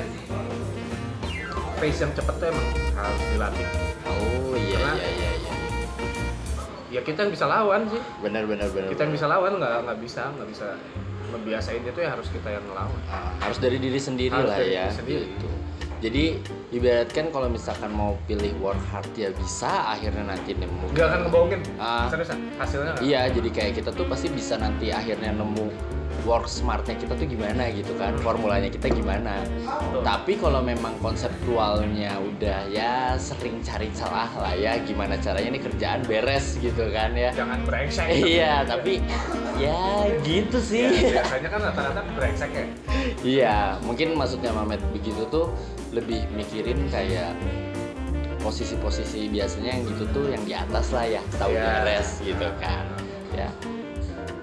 [1.74, 2.66] pace yang cepet tuh emang
[3.02, 3.66] harus dilatih
[4.04, 5.52] Oh iya Karena- iya iya iya.
[6.90, 8.88] ya kita yang bisa lawan sih Benar benar benar.
[8.88, 10.66] kita yang bisa lawan nggak nggak bisa nggak bisa
[11.30, 14.72] membiasain itu ya harus kita yang ngelawan Ah, harus dari diri sendiri Harus lah dari
[14.72, 14.84] ya.
[14.84, 15.26] diri sendiri.
[15.28, 15.48] Gitu.
[16.00, 16.24] Jadi
[16.72, 20.90] ibaratkan kalau misalkan mau pilih work hard ya bisa akhirnya nanti nemu.
[20.90, 22.08] nggak akan ngebohongin Ah.
[22.08, 25.68] seriusan hasilnya Iya, jadi kayak kita tuh pasti bisa nanti akhirnya nemu
[26.22, 29.40] work smartnya kita tuh gimana gitu kan, formulanya kita gimana.
[29.40, 30.02] Betul.
[30.04, 36.04] Tapi kalau memang konseptualnya udah ya sering cari celah lah ya, gimana caranya nih kerjaan
[36.04, 37.32] beres gitu kan ya.
[37.32, 39.00] jangan brengsek Iya, tapi
[39.56, 40.84] ya gitu Ya, sih.
[41.08, 42.64] biasanya kan rata-rata brengsek ya
[43.20, 45.52] Iya, mungkin maksudnya Mamet begitu tuh
[45.90, 47.32] lebih mikirin kayak
[48.40, 51.64] posisi-posisi biasanya yang gitu tuh yang di atas lah ya, tahu Iya.
[51.84, 52.84] beres gitu kan.
[53.36, 53.48] Ya.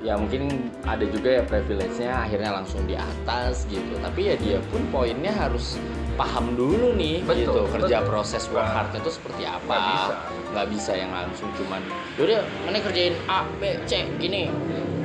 [0.08, 3.92] Ya mungkin ada juga ya privilege-nya akhirnya langsung di atas gitu.
[4.00, 5.76] Tapi ya dia pun poinnya harus
[6.16, 8.10] paham dulu nih Betul, gitu kerja betul.
[8.10, 9.68] proses work hard itu seperti apa.
[9.68, 10.14] nggak bisa.
[10.48, 11.82] Nggak bisa yang langsung cuman
[12.16, 14.48] yaudah mana kerjain A, B, C gini.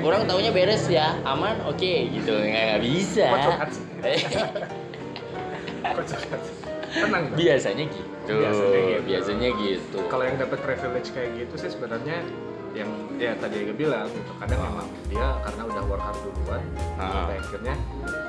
[0.02, 2.34] Orang taunya beres ya, aman, oke gitu.
[2.34, 3.26] Nggak, nggak bisa.
[4.06, 4.18] Sih?
[6.92, 9.00] tenang biasanya gitu Biasanya gitu.
[9.08, 12.20] biasanya gitu kalau yang dapat privilege kayak gitu sih sebenarnya
[12.72, 14.32] yang ya tadi gue bilang gitu.
[14.36, 16.62] Kadang emang dia karena udah work hard duluan
[16.94, 17.04] Ah.
[17.22, 17.74] sampai akhirnya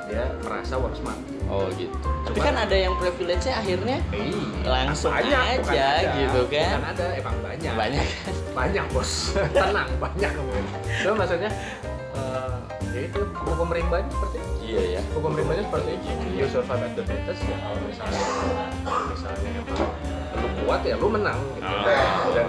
[0.04, 1.20] dia merasa work smart.
[1.46, 1.96] Oh gitu.
[2.22, 6.12] Tapi Cuma- kan ada yang privilege nya akhirnya Eh, Langsung banyak, aja ada.
[6.14, 6.68] gitu kan.
[6.70, 7.72] bukan ada emang banyak.
[7.74, 8.04] Banyak.
[8.20, 9.12] Kan banyak bos.
[9.54, 11.50] Tenang banyak kemudian itu maksudnya
[12.14, 12.54] eh,
[12.90, 14.52] ya itu hukum rimbanya seperti itu.
[14.64, 16.10] Iya ya hukum rimbanya seperti itu.
[16.32, 18.20] You survive at the fittest ya kalau misalnya
[19.06, 19.78] misalnya emang
[20.34, 21.64] lu kuat ya lu menang gitu.
[21.64, 22.24] Ah.
[22.34, 22.48] dan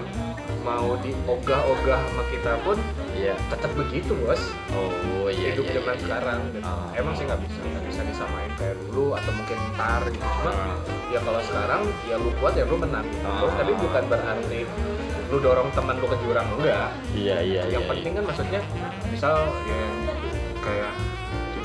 [0.66, 2.78] mau diogah-ogah sama kita pun
[3.14, 4.42] iya tetap begitu bos
[4.74, 6.02] oh iya hidup iya, zaman iya.
[6.02, 6.60] sekarang gitu.
[6.66, 6.90] Ah.
[6.98, 10.78] emang sih nggak bisa nggak bisa disamain kayak dulu atau mungkin ntar gitu cuma Ah.
[11.14, 13.26] ya kalau sekarang ya lu kuat ya lu menang gitu.
[13.30, 13.54] Ah.
[13.54, 14.60] tapi bukan berarti
[15.30, 18.62] lu dorong teman lu ke jurang enggak iya iya yang iya, penting kan maksudnya
[19.14, 19.36] misal
[19.70, 19.82] ya
[20.66, 20.92] kayak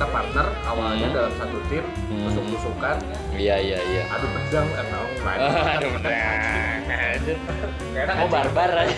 [0.00, 1.16] kita partner awalnya Hmm.
[1.20, 2.24] dalam satu tim Hmm.
[2.24, 2.96] tusuk-tusukan
[3.36, 4.02] iya iya iya.
[4.08, 7.36] Adu pedang atau aduh aduh
[8.16, 8.96] mau barbar aja.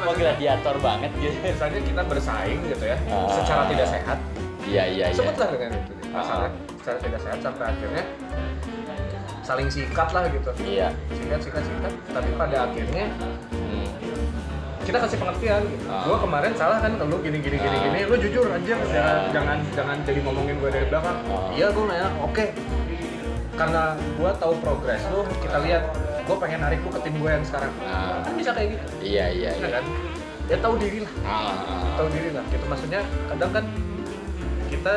[0.00, 1.36] Mau gladiator banget gitu.
[1.44, 3.28] Misalnya kita bersaing gitu ya Ah.
[3.36, 4.16] secara tidak sehat.
[4.64, 5.16] Iya iya iya.
[5.20, 5.92] Sebutlah dengan itu.
[6.08, 6.24] Ah.
[6.24, 6.48] masalah
[6.80, 8.04] secara tidak sehat sampai akhirnya
[9.44, 10.50] saling sikat lah gitu.
[10.64, 10.88] Iya.
[11.12, 11.92] Sikat sikat sikat.
[12.16, 13.04] Tapi pada akhirnya
[13.52, 13.84] Hmm.
[14.90, 15.84] Kita kasih pengertian gitu.
[15.86, 17.82] Gua kemarin salah kan ke lu gini gini gini Ah.
[17.86, 18.00] gini.
[18.10, 19.30] Lu jujur aja jangan Ah.
[19.30, 21.16] jangan jangan jadi ngomongin gue dari belakang.
[21.30, 21.54] Ah.
[21.54, 22.46] Iya gua nanya, oke.
[23.54, 23.82] Karena
[24.18, 25.84] gua tahu progres lu, kita lihat
[26.26, 27.72] gua pengen narik lu ke tim gue yang sekarang.
[28.26, 28.84] Kan bisa kayak gitu.
[29.00, 29.84] iya iya Ya iya kan?
[30.50, 31.12] Ya tahu diri lah.
[31.22, 31.82] ah, ah.
[31.94, 32.42] Tahu diri lah.
[32.50, 33.00] Gitu maksudnya
[33.30, 33.64] kadang kan
[34.66, 34.94] kita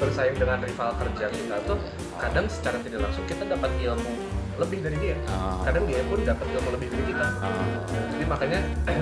[0.00, 1.78] bersaing dengan rival kerja kita tuh
[2.16, 4.12] kadang secara tidak langsung kita dapat ilmu
[4.60, 5.16] lebih dari dia.
[5.26, 5.56] Ah.
[5.64, 7.64] Kadang dia pun dapat ilmu lebih dari kita Ah.
[8.12, 9.00] jadi makanya eh,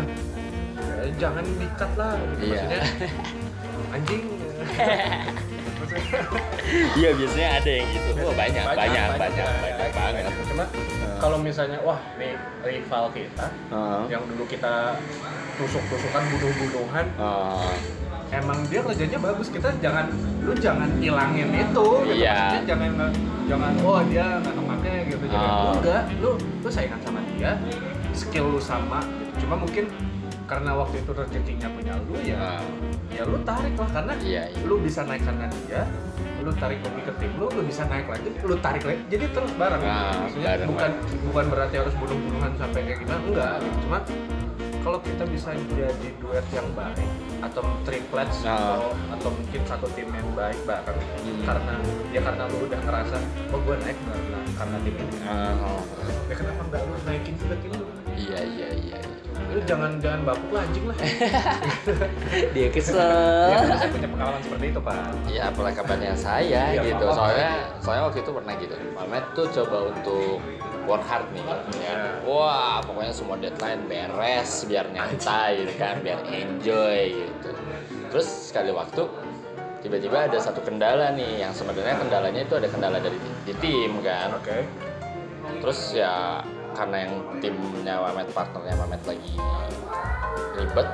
[1.17, 2.43] jangan dikat lah gitu.
[2.45, 2.55] Iya.
[2.55, 2.81] maksudnya
[3.95, 4.23] anjing
[6.95, 10.65] iya biasanya ada yang gitu oh banyak banyak banyak banyak, banget cuma
[11.19, 14.05] kalau misalnya wah nih rival kita Ah.
[14.07, 14.99] yang dulu kita
[15.57, 17.73] tusuk-tusukan bunuh-bunuhan Ah.
[18.29, 20.13] emang dia kerjanya bagus kita jangan
[20.45, 22.15] lu jangan ilangin itu gitu.
[22.15, 22.61] Iya.
[22.69, 23.09] jangan
[23.49, 24.55] jangan oh dia nggak
[25.29, 25.73] gitu jadi Ah.
[25.75, 27.53] enggak lu lu saingan sama dia
[28.13, 29.45] skill lu sama gitu.
[29.45, 29.85] cuma mungkin
[30.49, 32.57] karena waktu itu rezekinya punya lu ya
[33.09, 34.61] ya lu tarik lah karena Iya, iya.
[34.65, 35.85] lu bisa naik karena dia
[36.39, 39.53] lu tarik lagi ke tim lu lu bisa naik lagi lu tarik lagi jadi terus
[39.55, 40.91] bareng Ah, maksudnya bareng, bukan
[41.29, 43.77] bukan berarti harus bunuh-bunuhan sampai kayak gimana enggak gitu.
[43.85, 43.99] cuma
[44.79, 47.09] kalau kita bisa jadi duet yang baik
[47.49, 48.77] atau triplets Ah.
[48.77, 48.81] atau
[49.11, 51.43] atau mungkin satu tim yang baik bareng Hmm.
[51.45, 51.75] karena
[52.09, 53.17] ya karena lu udah ngerasa
[53.49, 55.17] oh gue naik karena karena tim ini.
[55.25, 55.55] Ah.
[56.27, 57.87] ya kenapa enggak lu naikin tim lu?
[58.13, 58.99] Iya iya iya
[59.49, 60.97] lu jangan jangan bapuk lah anjing lah.
[62.55, 64.97] Dia ya kesel karena saya punya pengalaman seperti itu pak.
[65.25, 67.01] Ya apalah kabarnya saya Iya, gitu.
[67.01, 67.17] apa-apa.
[67.17, 68.75] soalnya soalnya waktu itu pernah gitu.
[68.93, 70.37] Mamet tuh coba untuk
[70.89, 71.45] work hard nih
[71.79, 72.25] Ya.
[72.25, 77.49] wah pokoknya semua deadline beres biar nyantai gitu kan biar enjoy gitu.
[78.09, 79.05] Terus sekali waktu
[79.85, 84.33] tiba-tiba ada satu kendala nih yang sebenarnya kendalanya itu ada kendala dari di tim kan.
[84.35, 84.65] Oke.
[85.61, 86.41] Terus ya
[86.73, 87.13] karena yang
[87.45, 89.35] timnya Mamet partnernya Mamet lagi
[90.59, 90.89] ribet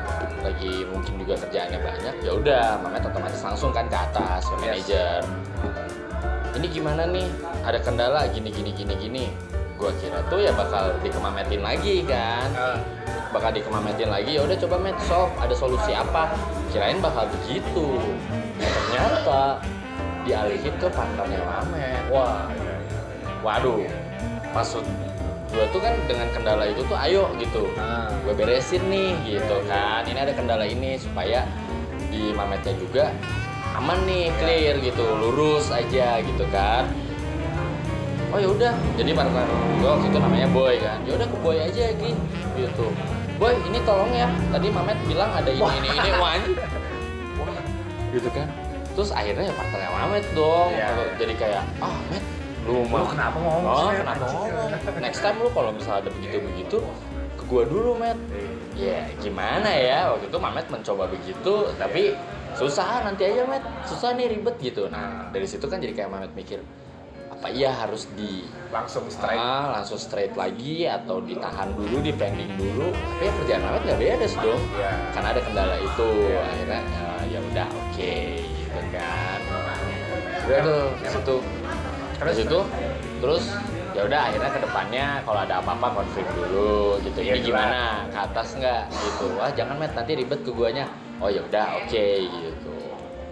[0.45, 4.63] lagi mungkin juga kerjaannya banyak ya udah Mamet otomatis langsung kan ke atas ke Yes.
[4.63, 5.21] manajer.
[6.55, 7.27] Ini gimana nih?
[7.67, 9.25] Ada kendala gini gini gini gini
[9.85, 12.49] gua kira tuh ya bakal dikemametin lagi kan.
[12.57, 12.81] Ah,
[13.37, 14.97] bakal dikemametin lagi ya udah coba met.
[15.05, 16.33] Solve ada solusi apa?
[16.73, 18.01] Kirain bakal begitu.
[18.57, 19.61] Ternyata
[20.25, 22.03] dialihin ke partnernya Mamet.
[22.09, 22.49] Wah
[23.44, 23.85] waduh.
[24.57, 24.88] Maksud
[25.53, 27.68] gue tuh kan dengan kendala itu tuh ayo gitu.
[27.77, 28.09] Ah.
[28.25, 30.09] gue beresin nih gitu kan.
[30.09, 31.44] Ini ada kendala ini supaya
[32.09, 33.12] di mametnya juga
[33.75, 36.87] aman nih clear gitu lurus aja gitu kan
[38.35, 38.73] oh ya udah.
[38.99, 39.47] Jadi partner
[39.79, 40.99] gue waktu itu namanya boy kan.
[41.07, 42.12] Ya udah ke boy aja Gi
[42.59, 42.87] gitu.
[43.38, 44.27] Boy ini tolong ya.
[44.51, 46.11] Tadi mamet bilang ada ini ini ini.
[46.18, 46.42] Wan
[48.11, 48.47] gitu kan.
[48.94, 50.70] Terus akhirnya ya partnernya mamet dong.
[50.75, 50.88] Iya.
[51.18, 52.25] jadi kayak ah met
[52.64, 54.73] lu mah kenapa ngomong oh kenapa ngomong?
[54.97, 56.77] next time lu kalau misalnya ada begitu begitu
[57.37, 58.16] ke gua dulu met
[58.73, 60.09] ya gimana ya?
[60.16, 62.16] Waktu itu Mamet mencoba begitu tapi
[62.57, 64.88] susah nanti aja Met susah nih ribet gitu.
[64.88, 66.64] Nah dari situ kan jadi kayak Mamet mikir
[67.45, 68.41] apa iya harus di
[68.73, 72.89] langsung strike ah, langsung straight lagi atau ditahan dulu di pending dulu.
[72.89, 74.63] Tapi ya kerjaan Mamet nggak beres dong.
[74.73, 74.93] Iya.
[75.13, 76.41] karena ada kendala itu Iya.
[76.41, 79.39] akhirnya ya, ya udah oke gitu kan.
[80.49, 81.37] Udah tuh di situ
[82.17, 82.35] Terus?
[82.41, 82.61] situ
[83.21, 83.45] terus
[83.93, 87.19] ya udah akhirnya ke depannya kalau ada apa-apa konflik dulu gitu.
[87.21, 88.09] Iya, ini gimana?
[88.09, 88.89] Ke atas nggak?
[88.89, 89.27] Gitu.
[89.37, 90.89] Wah jangan met nanti ribet ke guanya.
[91.21, 92.73] Oh ya udah oke gitu.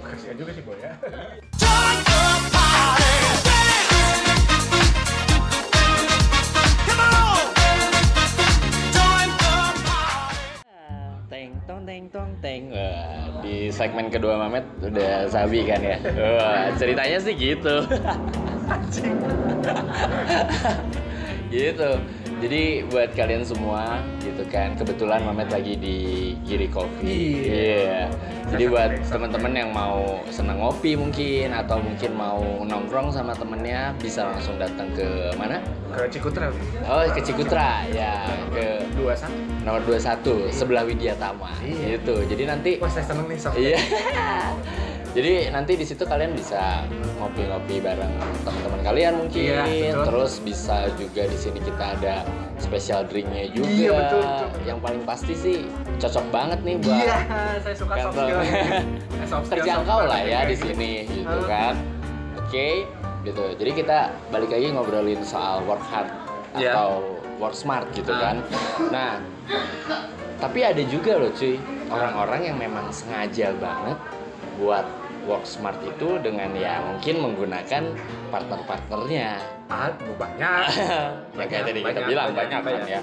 [0.05, 0.93] Kasihan juga sih boy ya
[12.03, 12.63] teng tong teng.
[12.75, 16.03] Wah, di segmen kedua Mamet udah sabi kan ya?
[16.03, 17.87] Wah, ceritanya sih gitu.
[21.47, 21.91] Gitu.
[22.43, 24.73] Jadi buat kalian semua gitu kan.
[24.75, 25.97] Kebetulan Mamet lagi di
[26.43, 27.53] Giri Coffee.
[27.53, 28.09] Iya.
[28.53, 34.29] Jadi buat teman-teman yang mau senang ngopi mungkin atau mungkin mau nongkrong sama temennya bisa
[34.29, 35.61] langsung datang ke mana?
[35.93, 36.49] Ke Cikutra.
[36.89, 37.85] Oh ke Cikutra.
[37.93, 39.37] Ya ke dua satu.
[39.63, 41.53] nomor 21 sebelah Widya Tama.
[41.63, 41.97] Iya.
[42.01, 42.25] gitu.
[42.27, 43.79] Jadi nanti wah saya seneng nih iya
[45.13, 46.89] jadi nanti di situ kalian bisa
[47.21, 48.13] ngopi-ngopi bareng
[48.49, 49.45] teman-teman kalian mungkin.
[49.45, 50.05] Iya, betul.
[50.09, 52.25] terus bisa juga di sini kita ada
[52.57, 53.69] special drinknya juga.
[53.69, 54.49] Iya, betul, betul.
[54.65, 55.57] yang paling pasti sih
[56.01, 57.17] cocok banget nih buat iya
[57.61, 58.41] saya suka soft skill.
[59.53, 61.77] Terjangkau lah ya di sini gitu kan.
[62.41, 62.89] Oke
[63.29, 63.45] gitu.
[63.61, 66.09] Jadi kita balik lagi ngobrolin soal work hard
[66.53, 66.73] Iya.
[66.73, 68.41] atau work smart gitu kan.
[68.89, 69.21] Nah
[70.41, 71.61] tapi ada juga loh cuy
[71.93, 74.01] orang-orang yang memang sengaja banget
[74.61, 74.85] buat
[75.25, 77.95] work smart itu dengan ya mungkin menggunakan
[78.31, 79.39] partner-partnernya.
[79.71, 80.65] Ah banyak.
[81.39, 83.01] Ya kayak tadi kita banyak, bilang banyak, banyak, kan ya.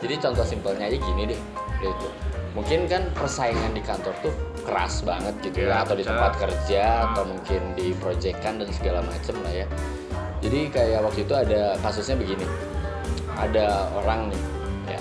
[0.00, 1.40] Jadi contoh simpelnya aja gini deh
[1.80, 2.08] gitu.
[2.56, 4.32] Mungkin kan persaingan di kantor tuh
[4.64, 7.06] keras banget gitu Iya, ya atau di tempat kerja Hmm.
[7.12, 9.66] atau mungkin di proyekan dan segala macem lah ya.
[10.40, 12.46] Jadi kayak waktu itu ada kasusnya begini.
[13.36, 14.42] Ada orang nih
[14.88, 15.00] ya.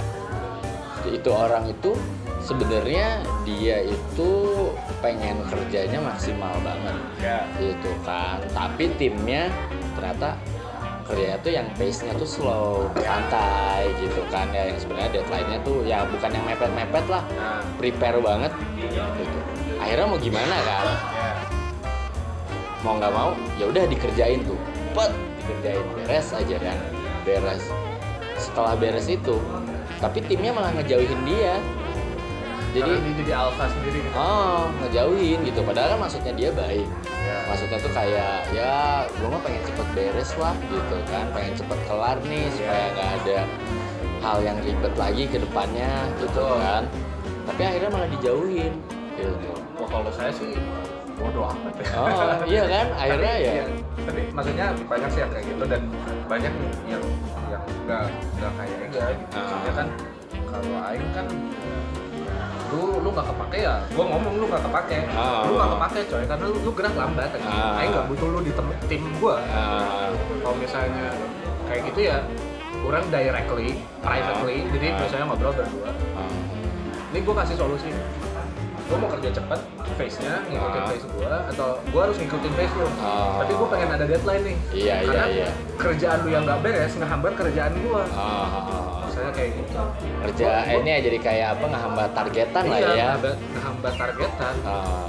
[1.07, 1.95] Itu orang itu
[2.45, 4.31] sebenarnya dia itu
[5.01, 6.95] pengen kerjanya maksimal banget.
[7.17, 7.41] Ya.
[7.57, 8.37] Gitu kan.
[8.53, 9.49] Tapi timnya
[9.97, 10.37] ternyata
[11.09, 14.45] kerjanya tuh yang pace-nya tuh slow santai gitu kan.
[14.53, 17.23] Ya yang sebenarnya deadline-nya tuh ya bukan yang mepet-mepet lah.
[17.33, 18.53] Nah prepare banget.
[18.93, 19.37] Gitu.
[19.81, 20.85] Akhirnya mau gimana kan?
[21.17, 21.33] Ya.
[22.85, 24.57] Mau nggak mau ya udah dikerjain tuh.
[24.93, 25.85] Pet dikerjain.
[25.97, 26.77] Beres aja kan.
[27.25, 27.65] Beres.
[28.37, 29.41] Setelah beres itu
[29.95, 31.55] tapi timnya malah ngejauhin dia
[32.75, 34.15] jadi Karena dia jadi alpha sendiri gitu.
[34.19, 35.59] Oh ngejauhin gitu.
[35.63, 36.87] Padahal kan maksudnya dia baik.
[37.23, 38.73] Ya maksudnya tuh kayak ya
[39.07, 41.25] gue mah pengen cepet beres lah gitu kan.
[41.31, 43.39] Pengen cepet kelar nih supaya nggak ada
[44.19, 46.59] hal yang ribet lagi ke depannya gitu Betul.
[46.59, 46.83] kan.
[47.47, 48.73] Tapi akhirnya malah dijauhin
[49.15, 49.51] gitu.
[49.79, 50.59] Wah kalau saya sih
[51.15, 51.87] bodoh amat ya.
[51.95, 52.11] oh
[52.43, 52.85] iya kan?
[52.99, 53.51] Akhirnya tapi, ya?
[53.55, 53.65] iya,
[54.03, 55.81] tapi maksudnya banyak sih yang kayak gitu dan
[56.27, 57.03] banyak yang yang
[57.87, 58.03] nggak
[58.35, 58.97] nggak kayak gitu.
[59.31, 59.87] Maksudnya kan
[60.51, 61.27] kalau Aing kan
[62.67, 65.43] lu lu nggak kepake ya gua ngomong lu nggak kepake Ah.
[65.43, 67.77] lu nggak kepake coy karena lu, lu gerak lambat aja Ah.
[67.77, 71.07] Aing nggak butuh lu di tem- tim gua ah, kalau misalnya
[71.65, 72.17] kayak gitu ya
[72.79, 74.71] kurang directly privately Ah.
[74.71, 74.97] jadi Ah.
[74.99, 76.31] biasanya ngobrol berdua ah,
[77.09, 77.89] ini gue kasih solusi
[78.85, 79.59] gue mau kerja cepet
[79.95, 80.87] face-nya ngikutin Ah.
[80.87, 83.41] face gue atau gue harus ngikutin face lu Ah.
[83.41, 85.49] tapi gue pengen ada deadline nih Iya, iya, karena iya.
[85.75, 88.85] kerjaan lu yang nggak beres ngehambat kerjaan gue ah, ah, ah.
[89.25, 89.81] Misalnya kayak gitu.
[90.21, 90.45] Kerja
[90.85, 92.93] ya jadi kayak apa ngehambat targetan lah iya, ya.
[92.93, 94.55] ngehambat, ngehambat targetan.
[94.61, 95.05] Ah,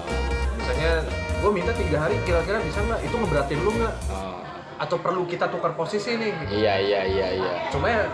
[0.57, 0.90] misalnya
[1.37, 3.00] gue minta tiga hari kira-kira bisa nggak?
[3.05, 3.94] Itu ngeberatin lu nggak?
[4.12, 4.35] Ah.
[4.76, 6.37] atau perlu kita tukar posisi nih?
[6.52, 7.52] Iya iya iya iya.
[7.72, 8.05] Cuma ya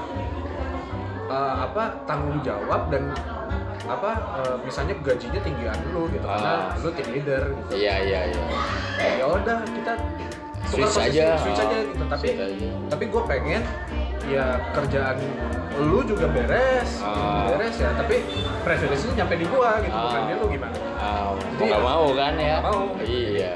[1.27, 3.11] eh, apa tanggung jawab dan
[3.83, 6.23] apa eh, misalnya gajinya tinggian lu gitu.
[6.23, 6.79] Karena Ah.
[6.79, 7.83] lu tim leader gitu.
[7.83, 8.43] Iya iya iya.
[9.19, 9.93] Ya udah kita
[10.71, 11.35] tukar Switch aja.
[11.43, 12.05] switch aja gitu.
[12.07, 12.69] Tapi Switch aja.
[12.95, 13.63] tapi gue pengen
[14.25, 15.17] ya kerjaan
[15.75, 17.49] lu juga beres Ah.
[17.49, 18.23] beres ya tapi
[18.61, 20.27] privilege-nya nyampe di gua gitu bukan Ah.
[20.27, 22.57] dia lu gimana mau Jadi nggak ya- mau kan ya?
[22.61, 22.83] Mau.
[22.99, 23.53] Iya.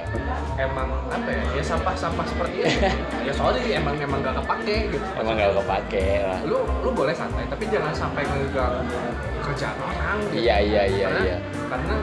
[0.56, 2.88] emang apa ya ya sampah-sampah seperti itu
[3.28, 6.38] ya soalnya emang emang gak kepake gitu Emang nggak kepake lah.
[6.42, 8.96] lu lu boleh santai tapi jangan sampai ngeganggu
[9.38, 10.40] kerjaan orang gitu.
[10.40, 11.38] Iya iya iya karena, iya.
[11.68, 11.94] karena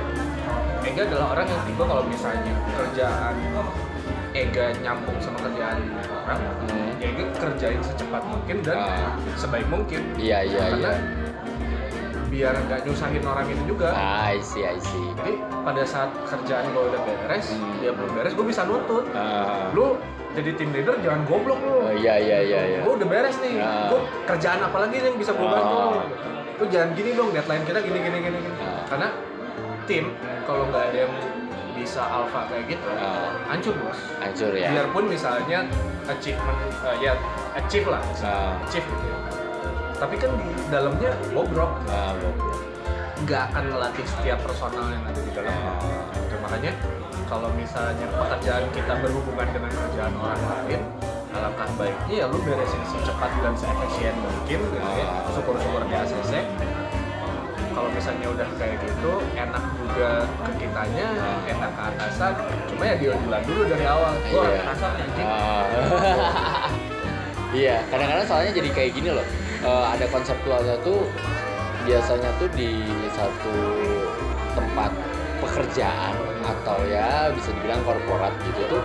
[0.83, 3.33] Ega adalah orang yang tipe kalau misalnya kerjaan
[4.33, 5.77] Ega nyambung sama kerjaan
[6.19, 6.89] orang, Hmm.
[6.97, 7.09] ya
[7.43, 9.11] kerjain secepat mungkin dan Ah.
[9.35, 9.99] sebaik mungkin.
[10.15, 10.93] Iya iya Karena iya.
[12.31, 13.93] biar nggak nyusahin orang itu juga.
[13.93, 15.05] Ah, I see I see.
[15.13, 17.77] Jadi pada saat kerjaan gue udah beres, Hmm.
[17.77, 19.05] dia belum beres, gue bisa nuntut.
[19.13, 19.69] Ah.
[19.69, 19.99] Lu
[20.33, 21.75] jadi tim leader jangan goblok lu.
[21.83, 22.79] Oh, iya iya iya iya.
[22.81, 23.59] Gue udah beres nih.
[23.59, 23.91] Ah.
[23.91, 25.77] Gue kerjaan apa lagi nih yang bisa gue bantu?
[25.77, 26.05] Ah.
[26.57, 28.37] Lu jangan gini dong, deadline kita gini gini gini.
[28.39, 28.57] gini.
[28.59, 28.81] Ah.
[28.87, 29.07] Karena
[29.83, 30.05] tim
[30.43, 31.13] kalau nggak ada yang
[31.73, 33.33] bisa alpha kayak gitu, Ah.
[33.49, 33.99] hancur bos.
[34.21, 34.69] Hancur ya.
[34.71, 35.65] Biarpun misalnya
[36.05, 37.13] achievement, eh, ya
[37.53, 38.53] achieve lah, Ah.
[38.63, 39.17] achieve gitu ya.
[39.97, 42.53] Tapi kan di dalamnya bobrok, Ah, betul.
[43.23, 45.73] nggak akan ngelatih setiap personal yang ada di dalamnya.
[45.79, 46.13] Ah.
[46.13, 46.71] Gitu, makanya
[47.25, 50.81] kalau misalnya pekerjaan kita berhubungan dengan kerjaan orang lain,
[51.33, 55.07] alangkah baiknya ya lu beresin secepat dan seefisien mungkin gitu ya.
[55.33, 56.33] Syukur-syukur di ACC.
[57.83, 61.51] Kalau misalnya udah kayak gitu, enak juga ke kitanya, Ah.
[61.51, 62.31] enak ke atasan.
[62.71, 64.61] Cuma ya bilang dulu dari awal, orang Iya.
[64.63, 65.27] atasan anjing.
[65.27, 65.63] Ah.
[67.59, 69.27] Iya, kadang-kadang soalnya jadi kayak gini loh.
[69.61, 71.11] Eh, ada konseptualnya tuh
[71.83, 72.71] biasanya tuh di
[73.11, 73.53] satu
[74.55, 74.89] tempat
[75.37, 78.81] pekerjaan atau ya bisa dibilang korporat gitu tuh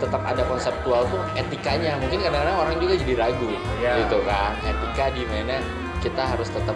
[0.00, 2.00] tetap ada konseptual tuh etikanya.
[2.00, 4.00] Mungkin kadang-kadang orang juga jadi ragu Iya.
[4.02, 4.56] gitu kan.
[4.64, 5.60] Etika di mana
[6.00, 6.74] kita harus tetap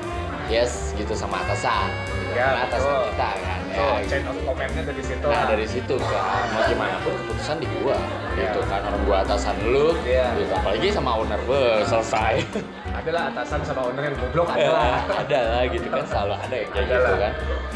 [0.53, 1.89] yes gitu sama atasan.
[1.89, 2.37] Gitu.
[2.37, 3.05] Ya, Karena atasan betul.
[3.09, 3.61] kita kan.
[3.73, 5.25] Ya, chain of command-nya dari situ.
[5.25, 5.45] Nah lah.
[5.49, 7.97] dari situ kan mau gimana pun keputusan di gua
[8.33, 8.69] gitu Iya.
[8.69, 10.27] kan orang gua atasan lu Iya.
[10.37, 12.35] gitu apalagi sama owner gua selesai
[13.01, 15.01] Adalah atasan sama owner yang goblok adalah.
[15.09, 17.33] ada lah gitu kan selalu ada yang kayak gitu kan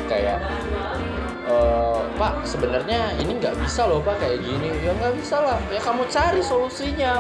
[0.09, 0.39] kayak
[1.49, 5.81] eh, Pak sebenarnya ini nggak bisa loh Pak kayak gini ya nggak bisa lah ya
[5.81, 7.13] kamu cari solusinya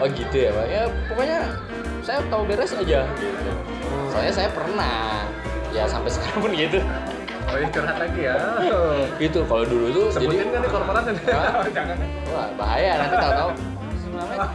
[0.00, 1.38] oh gitu ya Pak ya pokoknya
[2.02, 3.50] saya tahu beres aja gitu
[4.08, 5.24] soalnya saya pernah
[5.70, 6.80] ya sampai sekarang pun gitu
[7.42, 8.38] Oh ini curhat lagi ya.
[9.18, 11.02] gitu kalau dulu tuh Sebutin jadi kan nih korporat?
[11.76, 11.96] Jangan.
[12.28, 13.50] wah bahaya nanti tahu-tahu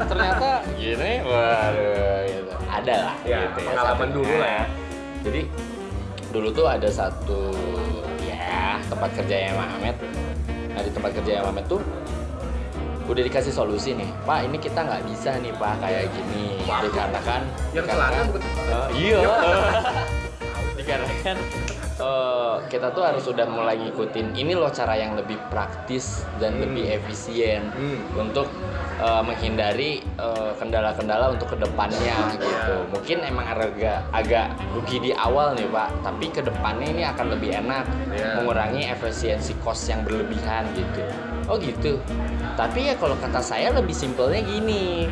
[0.07, 4.63] ternyata gini waduh gitu ada lah Ya, gitu pengalaman satu- dulu lah ya.
[5.19, 5.41] jadi
[6.27, 7.41] dulu tuh ada satu
[8.23, 8.47] ya
[8.87, 9.97] tempat kerjanya Mamet
[10.69, 11.81] nah di tempat kerjanya Mamet tuh
[13.07, 17.41] udah dikasih solusi nih Pak ini kita nggak bisa nih Pak kayak gini dikarenakan
[17.71, 18.41] Yang dikarenakan- celana bukan?
[18.67, 19.19] Eh, iya
[20.77, 21.37] dikarenakan
[21.97, 26.63] eh, kita tuh harus udah mulai ngikutin ini loh cara yang lebih praktis dan Hmm.
[26.63, 27.97] lebih efisien Hmm.
[28.19, 28.45] untuk
[28.97, 32.75] eh, menghindari eh, kendala-kendala untuk ke depannya gitu.
[32.89, 37.55] Mungkin emang agak agak rugi di awal nih pak, tapi ke depannya ini akan lebih
[37.55, 38.41] enak, Iya.
[38.41, 41.05] mengurangi efisiensi cost yang berlebihan gitu.
[41.47, 41.97] Oh gitu.
[42.53, 45.07] Tapi ya kalau kata saya lebih simpelnya gini,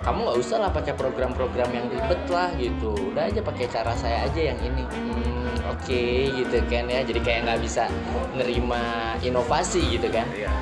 [0.00, 2.92] kamu nggak usah lah pakai program-program yang ribet lah gitu.
[3.10, 4.84] Udah aja pakai cara saya aja yang ini.
[4.84, 6.04] Hmm, oke
[6.36, 7.00] gitu kan ya.
[7.00, 7.88] Jadi kayak nggak bisa
[8.36, 8.82] nerima
[9.20, 10.52] inovasi gitu kan Iya.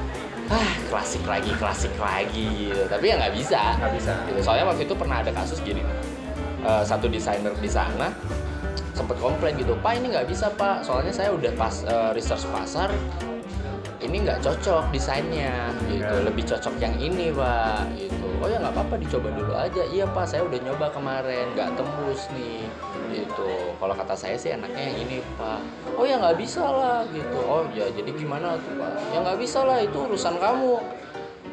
[0.48, 4.12] ah klasik lagi klasik lagi gitu tapi ya nggak bisa Nggak bisa.
[4.24, 4.40] gitu.
[4.40, 5.85] soalnya waktu itu pernah ada kasus gini
[6.59, 8.11] Eh, satu desainer di sana
[8.90, 12.88] sempat komplain gitu pak ini nggak bisa pak soalnya saya udah pas eh, research pasar
[13.98, 16.06] ini nggak cocok desainnya gitu.
[16.06, 16.22] Ya.
[16.22, 18.26] lebih cocok yang ini pak gitu.
[18.38, 19.82] Oh ya nggak apa-apa dicoba dulu aja.
[19.90, 22.62] Iya pak saya udah nyoba kemarin nggak tembus nih
[23.11, 23.50] gitu.
[23.78, 25.61] Kalau kata saya sih enaknya yang ini pak.
[25.98, 27.38] Oh ya nggak bisa lah gitu.
[27.42, 28.92] Oh ya jadi gimana tuh pak?
[29.11, 30.78] Ya nggak bisa lah itu urusan kamu.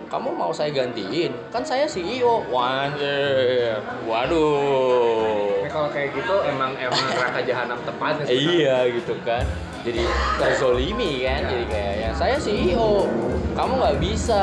[0.05, 1.33] Kamu mau saya gantiin?
[1.49, 3.81] Kan saya CEO waduh.
[4.05, 9.43] Waduh kalau kayak gitu emang emang neraka jahanam tepatnya Eh, iya gitu kan
[9.85, 10.01] jadi
[10.35, 11.47] terzolimi kan Ya.
[11.47, 13.05] jadi kayak ya saya CEO
[13.53, 14.41] kamu nggak bisa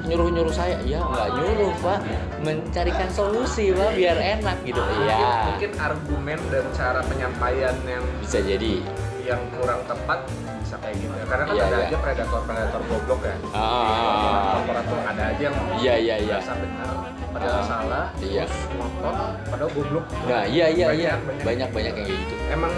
[0.00, 1.98] nyuruh nyuruh saya ya nggak nyuruh pak
[2.40, 8.38] mencarikan solusi pak biar enak gitu Mungkin, ya mungkin argumen dan cara penyampaian yang bisa
[8.38, 8.80] jadi
[9.20, 10.24] yang kurang tepat
[10.58, 11.24] bisa kayak gitu ya.
[11.26, 11.84] Karena kan Iya, ada iya.
[11.84, 13.34] aja predator-predator goblok ya.
[13.52, 14.56] Ah.
[14.56, 16.92] Korporat tuh ada aja yang iya iya iya benar
[17.28, 17.64] padahal Ah.
[17.64, 18.44] salah, Iya.
[18.72, 20.04] ngotot padahal goblok.
[20.24, 21.44] nah iya iya iya banyak.
[21.44, 22.72] banyak banyak yang kayak gitu Emang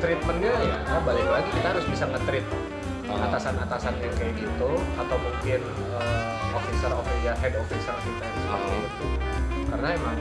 [0.00, 2.46] treatmentnya ya nah, balik lagi kita harus bisa nge-treat
[3.10, 5.60] atasan-atasan yang kayak gitu atau mungkin
[5.98, 8.80] eh, officer officer head officer kita yang seperti Ah.
[8.80, 9.06] itu
[9.70, 10.16] karena emang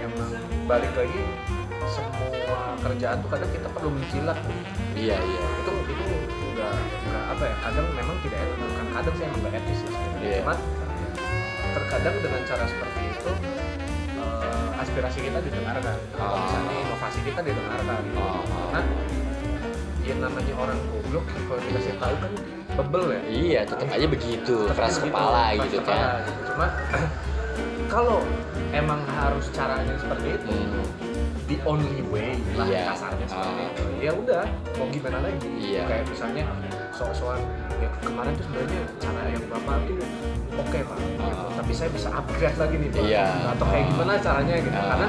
[0.00, 0.30] emang
[0.66, 1.20] balik lagi
[1.90, 4.38] semua kerjaan tuh kadang kita perlu mencilat
[4.96, 6.14] iya iya itu itu
[6.56, 6.72] nggak
[7.08, 10.20] nggak apa ya kadang memang tidak etis bukan kadang sih emang nggak etis sih sebenarnya.
[10.24, 10.38] Iya.
[10.40, 10.54] cuma
[11.70, 13.30] terkadang dengan cara seperti itu
[14.80, 16.40] aspirasi kita didengarkan atau Ah.
[16.40, 18.40] misalnya inovasi kita didengarkan Ah.
[18.70, 18.80] karena
[20.00, 22.32] ya namanya orang goblok kalau dikasih tahu kan
[22.72, 26.42] bebel ya iya tetap aja begitu keras kepala keras gitu kepala kan gitu.
[26.48, 26.66] cuma
[27.92, 28.18] kalau
[28.70, 30.86] emang harus caranya seperti itu Hmm.
[31.46, 32.94] the only way lah Iya.
[32.94, 33.68] kasarnya seperti Ah.
[33.68, 34.44] itu ya udah
[34.78, 35.82] mau gimana lagi Iya.
[35.84, 36.42] kayak misalnya
[37.00, 37.40] soal-soal
[37.80, 39.96] ya kemarin tuh sebenarnya cara yang bapak tuh
[40.60, 40.98] oke pak.
[41.00, 41.24] Gitu.
[41.24, 41.48] Ah.
[41.56, 43.04] tapi saya bisa upgrade lagi nih pak.
[43.08, 43.26] Iya.
[43.56, 44.76] atau kayak gimana caranya gitu.
[44.76, 44.86] Ah.
[44.92, 45.08] karena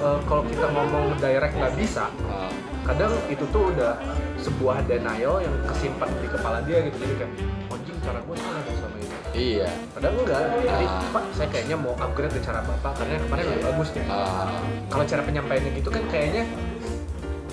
[0.00, 2.50] eh, kalau kita ngomong direct nggak bisa Ah,
[2.88, 3.96] kadang itu tuh udah
[4.40, 6.96] sebuah denial yang kesimpan di kepala dia gitu.
[7.00, 7.32] Jadi kayak
[7.72, 9.16] anjing cara gue salah sama ini.
[9.34, 9.70] Iya.
[9.96, 10.40] Padahal enggak.
[10.62, 14.04] Jadi pak saya kayaknya mau upgrade ke cara bapak karena kemarin lebih bagus nih.
[14.08, 14.52] Ah,
[14.92, 16.44] kalau cara penyampaiannya gitu kan kayaknya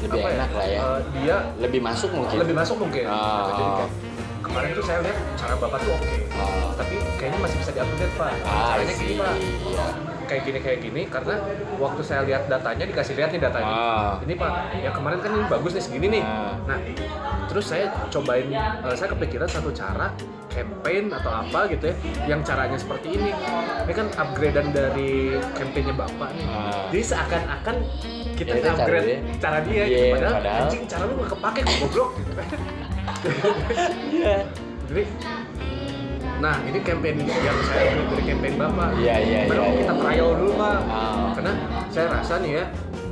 [0.01, 0.79] lebih apa enak lah ya.
[0.81, 2.37] Eh, dia lebih masuk mungkin.
[2.41, 3.05] Lebih masuk mungkin.
[3.05, 3.89] Jadi kayak
[4.51, 6.15] kemarin tuh saya lihat cara bapak tuh oke.
[6.35, 6.73] Ah.
[6.75, 8.31] tapi kayaknya masih bisa diupgrade pak.
[8.43, 9.33] Ah, caranya gini pak.
[9.39, 9.85] Iya.
[10.31, 11.35] kayak gini kayak gini karena
[11.75, 13.73] waktu saya lihat datanya dikasih lihat nih datanya.
[13.75, 14.13] Ah.
[14.23, 16.23] ini pak yang kemarin kan ini bagus nih segini nih.
[16.23, 16.55] Ah.
[16.67, 16.77] nah
[17.47, 20.11] terus saya cobain eh, saya kepikiran satu cara
[20.51, 21.95] campaign atau apa gitu ya
[22.35, 23.31] yang caranya seperti ini.
[23.87, 26.45] Ini kan upgradean dari campaignnya bapak nih.
[26.47, 26.87] Ah.
[26.91, 27.75] jadi seakan-akan
[28.41, 29.19] kita Ya, itu cara upgrade dia.
[29.37, 30.11] cara dia, Iya, gitu.
[30.11, 32.47] padahal, padahal- anjing cara lu gak kepake kok goblok gitu kan
[34.11, 34.37] Iya.
[34.87, 35.03] jadi
[36.37, 39.71] nah ini campaign yang saya ambil dari campaign bapak Iya, iya, iya, iya.
[39.77, 41.29] kita trial dulu pak Ah.
[41.31, 41.53] karena
[41.87, 42.65] saya rasa nih ya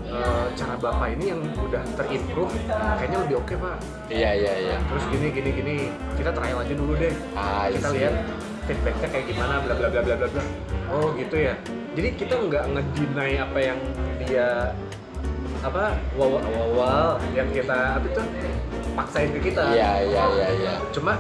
[0.10, 2.54] eh, cara bapak ini yang udah terimprove
[2.98, 3.78] kayaknya lebih oke pak
[4.10, 4.76] Iya iya iya.
[4.84, 5.76] terus gini gini gini
[6.18, 7.98] kita trial aja dulu deh Ah, kita iya.
[8.10, 8.14] lihat
[8.66, 10.44] feedbacknya kayak gimana bla bla bla bla bla bla
[10.90, 11.54] oh gitu ya
[11.92, 13.80] jadi kita nggak ngedinai apa yang
[14.20, 14.74] dia
[15.60, 15.84] apa
[16.16, 18.22] wow wow wow yang kita apa itu
[18.96, 20.74] paksain ke kita Iya iya iya iya.
[20.90, 21.20] cuma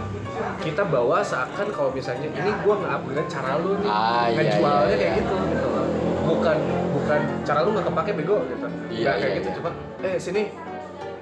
[0.59, 4.87] kita bawa seakan kalau misalnya ini gua nggak upgrade cara lu nih Ah, iya, ngejualnya
[4.87, 5.19] iya, kayak iya.
[5.19, 5.85] gitu gitu loh.
[6.25, 6.57] bukan
[6.93, 9.55] bukan cara lu nggak kepake bego gitu Iya, nggak kayak iya, gitu iya.
[9.59, 9.69] cuma
[9.99, 10.41] eh sini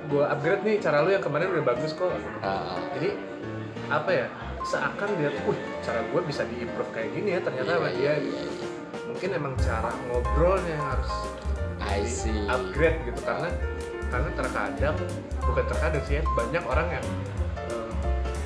[0.07, 3.09] gua upgrade nih cara lu yang kemarin udah bagus kok Ah, jadi
[3.87, 4.25] apa ya
[4.61, 7.95] seakan dia tuh "Wih, cara gue bisa diimprove kayak gini ya ternyata Iya, sama iya,
[7.95, 8.67] dia iya, iya.
[9.07, 11.11] mungkin emang cara ngobrolnya yang harus
[11.79, 12.33] I see.
[12.45, 13.49] upgrade gitu karena
[14.07, 14.95] karena terkadang
[15.41, 17.05] bukan terkadang sih ya banyak orang yang
[17.59, 17.91] eh,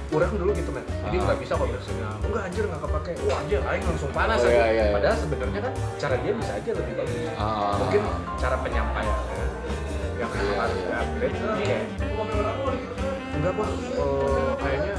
[0.08, 1.24] kurang dulu gitu men jadi Ah.
[1.24, 4.52] nggak bisa kok biasanya enggak anjir nggak kepake wah anjir aing langsung panas Oh, aja
[4.52, 4.86] iya, iya, iya.
[4.92, 7.74] padahal sebenarnya kan cara dia bisa aja lebih bagus Ah.
[7.78, 8.02] mungkin
[8.36, 9.46] cara penyampaiannya
[10.18, 10.86] yang Iya, harus iya.
[10.86, 11.84] di-upgrade kayak
[13.32, 14.94] enggak bos eh, kayaknya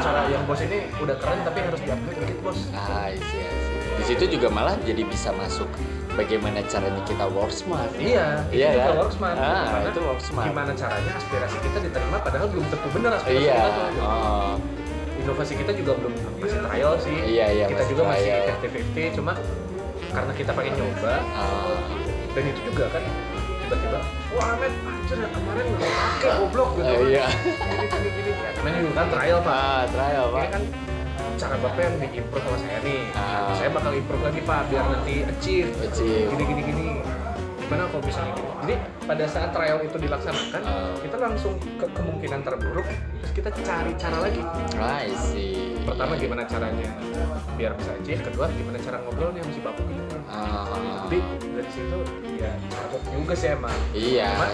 [0.00, 3.50] cara yang bos ini udah keren tapi harus di-upgrade dikit bos Ah, I see, I
[3.50, 3.72] see.
[3.94, 5.70] Di situ juga malah jadi bisa masuk
[6.14, 7.90] bagaimana caranya kita work smart.
[7.96, 8.94] iya itu Iya juga kan?
[8.96, 10.46] work smart Ah, Gimana- itu work smart.
[10.46, 13.54] gimana caranya aspirasi kita diterima padahal belum tentu benar aspirasi Iya.
[13.56, 14.52] kita tuh Oh,
[15.16, 18.46] inovasi kita juga belum masih trial sih Iya, iya, kita masih juga masih trial.
[18.62, 19.32] 50-50 cuma
[20.06, 21.74] karena kita pengen nyoba ah.
[22.30, 23.02] dan itu juga kan
[23.60, 23.98] tiba-tiba
[24.30, 26.98] wah men anjir yang kemarin nggak pakai goblok gitu kan.
[27.04, 27.26] iya.
[27.26, 30.46] gini gini gini ya, namanya juga kan trial pak Ah, trial, ini Pak.
[30.50, 30.62] kan
[31.34, 33.50] cara bapak yang diimprove sama saya nih Ah.
[33.52, 36.28] saya bakal improve lagi pak biar nanti achieve Achieve.
[36.30, 36.86] gini gini gini
[37.56, 40.94] gimana kalau misalnya gini jadi pada saat trial itu dilaksanakan Ah.
[40.96, 42.86] kita langsung ke kemungkinan terburuk
[43.18, 44.40] terus kita cari cara lagi
[44.76, 45.74] I see.
[45.82, 46.88] pertama gimana caranya
[47.54, 49.84] biar bisa achieve kedua gimana cara ngobrolnya sama si bapak
[50.26, 50.66] Ah.
[51.06, 51.18] jadi
[51.54, 51.98] dari situ
[52.34, 54.28] ya cakep juga sih emang Iya.
[54.28, 54.48] Cuma,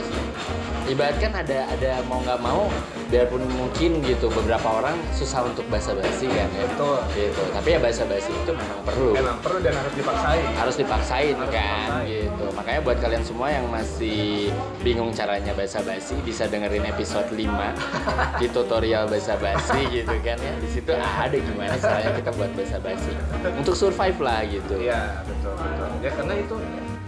[0.80, 2.66] Ibaratkan ada ada mau nggak mau,
[3.08, 6.66] biarpun mungkin gitu beberapa orang susah untuk basa-basi kan ya.
[6.66, 6.98] Betul.
[7.14, 7.42] Gitu.
[7.54, 9.14] Tapi ya basa-basi itu memang perlu.
[9.14, 12.10] emang perlu dan harus dipaksain Harus dipaksain Harus kan dipaksain.
[12.10, 12.44] gitu.
[12.52, 14.50] Makanya buat kalian semua yang masih
[14.80, 17.38] bingung caranya basa-basi bisa dengerin episode 5
[18.40, 20.52] di tutorial basa-basi gitu kan ya.
[20.58, 23.12] Di situ ada gimana caranya kita buat basa-basi
[23.52, 24.74] untuk survive lah gitu.
[24.76, 26.54] iya betul betul ya karena itu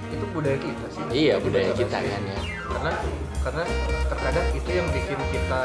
[0.09, 2.39] itu budaya kita sih Iya, budaya kita kan ya.
[2.69, 2.93] karena
[3.43, 3.63] karena
[4.07, 5.63] terkadang itu yang bikin kita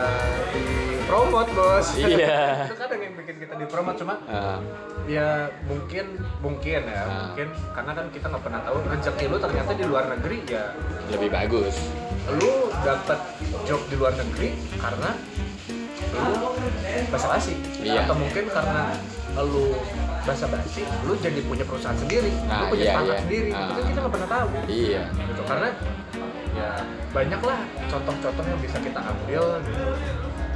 [0.50, 2.42] dipromot bos Iya.
[2.68, 4.58] itu kadang yang bikin kita dipromot cuma Ah,
[5.06, 5.28] ya
[5.64, 6.06] mungkin
[6.40, 7.12] mungkin ya Ah.
[7.30, 10.64] mungkin karena kan kita nggak pernah tahu rezeki lu ternyata di luar negeri ya
[11.10, 11.76] lebih bagus.
[12.30, 12.52] lu
[12.84, 13.20] dapat
[13.64, 15.16] job di luar negeri karena
[16.12, 16.52] lu
[17.08, 18.04] basa basi Iya.
[18.04, 18.84] atau mungkin karena
[19.38, 19.76] lu
[20.28, 23.20] basa basi lu jadi punya perusahaan sendiri Ah, lu punya iya, startup iya.
[23.24, 23.60] sendiri Ah.
[23.64, 25.04] itu kan kita nggak pernah tahu Iya.
[25.08, 25.70] gitu karena
[26.52, 26.70] ya
[27.10, 29.86] banyak lah contoh-contoh yang bisa kita ambil gitu.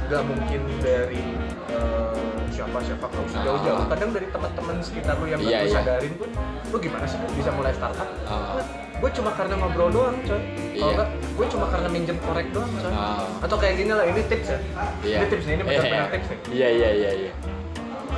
[0.02, 1.24] nggak mungkin dari
[1.70, 3.44] eh, siapa-siapa nggak usah Ah.
[3.44, 5.74] jauh-jauh kadang dari teman-teman sekitar lu yang Iya, lu iya.
[5.74, 6.28] sadarin pun
[6.68, 8.60] lu gimana sih bisa mulai startup Ah.
[8.94, 10.84] gue cuma karena ngobrol doang coy kalau Iya.
[10.92, 13.24] enggak gue cuma karena minjem korek doang coy Ah.
[13.40, 14.58] atau kayak gini lah ini tips ya
[15.00, 15.16] Iya.
[15.16, 16.12] ini tips nih ini benar-benar Iya.
[16.14, 17.32] tips nih Iya iya iya iya.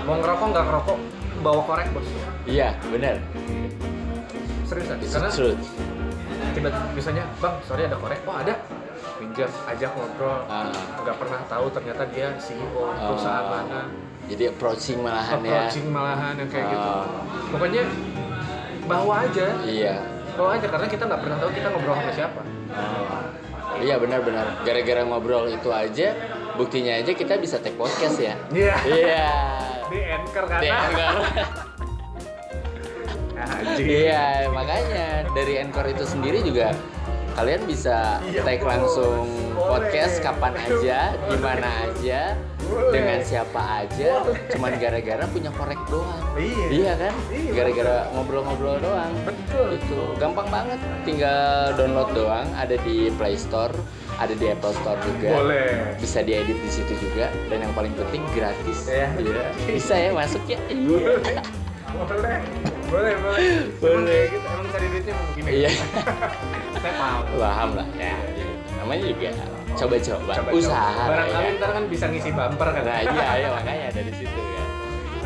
[0.03, 0.99] mau ngerokok nggak ngerokok
[1.45, 2.09] bawa korek bos
[2.45, 3.21] Iya, benar.
[4.65, 4.89] serius?
[4.97, 5.61] It's karena truth.
[6.55, 8.55] tiba misalnya bang sorry ada korek oh ada
[9.17, 10.71] pinjam ajak ngobrol Ah.
[10.97, 13.51] nggak pernah tahu ternyata dia CEO perusahaan Ah.
[13.53, 13.81] mana
[14.25, 15.69] Jadi approaching malahan ya.
[15.69, 17.05] approaching malahan yang kayak gitu Ah.
[17.51, 17.83] pokoknya
[18.85, 19.95] bawa aja Iya.
[20.35, 22.41] Bawa aja karena kita nggak pernah tahu kita ngobrol sama siapa.
[23.77, 24.47] Iya benar-benar.
[24.63, 26.09] Gara-gara ngobrol itu aja,
[26.55, 28.35] buktinya aja kita bisa take podcast ya.
[28.51, 28.75] Iya.
[28.85, 29.31] Iya.
[29.91, 30.61] Di anchor kan?
[30.61, 31.15] Di Anchor.
[33.77, 36.73] Iya, makanya dari Anchor itu sendiri juga
[37.35, 42.39] kalian bisa take langsung podcast kapan aja, di mana aja,
[42.91, 44.23] dengan siapa aja,
[44.55, 46.23] cuman gara-gara punya korek doang.
[46.39, 46.67] Iya.
[46.71, 47.15] Iya kan?
[47.31, 49.13] Iya, Gara-gara ngobrol-ngobrol doang.
[49.27, 49.79] Betul.
[49.79, 50.79] Itu gampang banget.
[51.03, 53.75] Tinggal download doang, ada di Play Store,
[54.19, 55.29] ada di Apple Store juga.
[55.35, 55.99] Boleh.
[55.99, 58.91] Bisa diedit di situ juga dan yang paling penting gratis.
[58.91, 59.09] Iya.
[59.19, 59.45] Iya.
[59.71, 60.59] Bisa ya masuk ya.
[60.71, 61.43] Iya.
[61.95, 62.39] Boleh.
[62.91, 63.47] Boleh, boleh.
[63.79, 64.23] Boleh.
[64.27, 64.47] Emang Gitu.
[64.47, 65.49] Emang cari duitnya begini.
[65.51, 65.71] Iya.
[66.85, 67.21] Saya paham.
[67.35, 68.15] Paham lah ya.
[68.77, 69.31] Namanya juga
[69.75, 70.77] coba-coba, Coba, usaha.
[70.93, 71.57] lah Barangkali ya.
[71.57, 72.83] ntar kan bisa ngisi bumper kan.
[72.85, 74.67] Nah iya, iya makanya dari situ kan.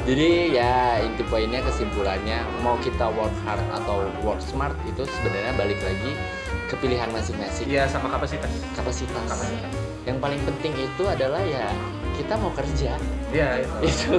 [0.08, 0.72] Jadi ya
[1.04, 6.16] inti poinnya kesimpulannya mau kita work hard atau work smart itu sebenarnya balik lagi
[6.64, 8.48] ke pilihan masing-masing Iya sama kapasitas.
[8.72, 9.20] kapasitas.
[9.26, 9.68] Kapasitas.
[10.06, 11.68] Yang paling penting itu adalah ya
[12.16, 12.96] kita mau kerja
[13.28, 13.48] Iya.
[13.90, 14.16] itu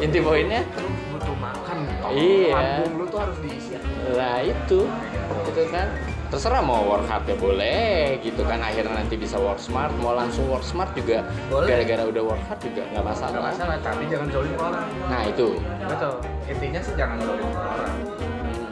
[0.00, 0.64] inti poinnya.
[0.78, 1.76] Lu butuh makan.
[2.16, 2.54] Iya.
[2.56, 3.76] Lambung lu tuh harus diisi.
[4.08, 4.88] Nah itu
[5.44, 5.88] itu kan
[6.26, 7.86] terserah mau work hard ya boleh
[8.20, 12.42] gitu kan akhirnya nanti bisa work smart mau langsung work smart juga gara-gara udah work
[12.44, 13.32] hard juga nggak masalah.
[13.32, 14.86] Gak masalah, tapi jangan zolim orang.
[15.06, 15.48] Nah itu
[15.82, 16.14] Betul.
[16.46, 17.94] Intinya sih jangan zolim orang.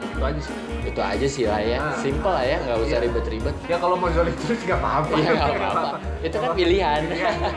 [0.05, 0.55] Itu aja sih.
[0.85, 1.91] itu aja sih lah ya Ah.
[1.97, 3.03] simple lah ya nggak usah Iya.
[3.03, 5.11] ribet-ribet Ya kalau mau zolim terus gak apa-apa.
[5.13, 5.89] Iya, nggak apa-apa.
[6.27, 7.01] Itu kan pilihan.
[7.03, 7.49] Iya, gitu.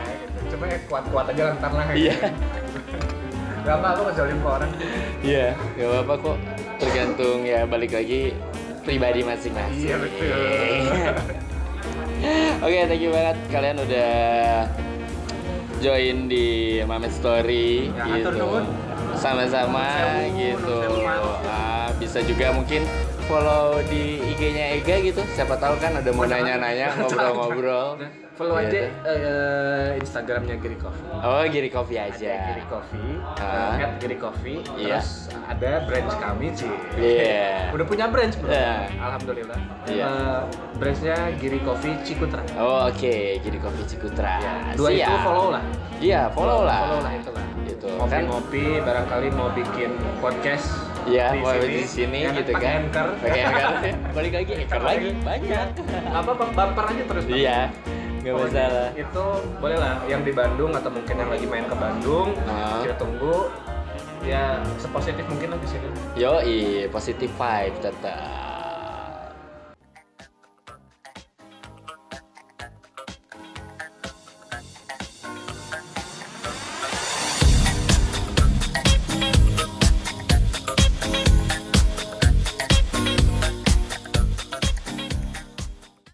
[0.49, 1.85] Cuma ya kuat-kuat aja lantar lah.
[1.93, 2.15] Iya.
[3.59, 4.71] Gak apa-apa ngezolim ke orang.
[5.21, 5.45] iya
[5.75, 6.37] nggak apa-apa kok
[6.79, 8.31] tergantung ya balik lagi
[8.83, 9.85] pribadi masing-masing.
[9.85, 10.33] Iya, betul.
[12.65, 13.37] oke thank you banget.
[13.49, 14.11] Kalian udah
[15.79, 16.47] join di
[16.83, 18.67] Mamet Story Ya, gitu.
[19.15, 19.87] sama-sama
[20.35, 20.79] gitu.
[21.47, 22.83] Ah, bisa juga mungkin
[23.29, 28.01] follow di IG-nya Ega gitu siapa tahu kan ada mau nanya-nanya ngobrol-ngobrol
[28.39, 31.11] Follow aja eh, Instagramnya Giri Coffee.
[31.11, 34.57] oh giri Ada aja Giri Coffee, eh, at Giri Coffee.
[34.79, 35.03] Iya.
[35.03, 36.71] Terus ada branch kami sih.
[36.95, 37.67] Iya.
[37.75, 38.47] Udah punya branch bro.
[38.47, 38.95] Iya.
[38.95, 39.59] Alhamdulillah.
[39.91, 40.03] Iya.
[40.07, 40.41] Eh,
[40.79, 42.39] branchnya Giri Coffee Cikutra.
[42.55, 44.39] Oh, oke, Giri Kopi Cikutra.
[44.39, 44.71] Iya.
[44.79, 45.63] Dua itu follow lah.
[45.99, 46.79] Iya, follow lah.
[46.87, 47.45] Follow lah itu lah.
[47.67, 47.87] Gitu.
[48.07, 48.23] Kan
[48.87, 49.91] barangkali mau bikin
[50.23, 50.88] podcast.
[51.09, 52.79] Iya, di mau sini, di sini ya gitu pakai kan.
[52.85, 53.07] Anchor.
[53.17, 53.73] Pakai anchor.
[54.17, 55.67] Balik lagi anchor lagi banyak.
[56.13, 57.23] Apa-apa, bumper aja terus.
[57.25, 57.59] Iya,
[58.19, 58.89] Pokoknya masalah.
[58.93, 59.25] Itu
[59.63, 62.27] boleh lah yang di Bandung atau mungkin yang lagi main ke Bandung.
[62.45, 62.83] Ah.
[62.83, 63.49] Kita tunggu.
[64.19, 65.87] Ya sepositif mungkin lah di sini.
[66.19, 68.48] Yoi, positive vibe tetap.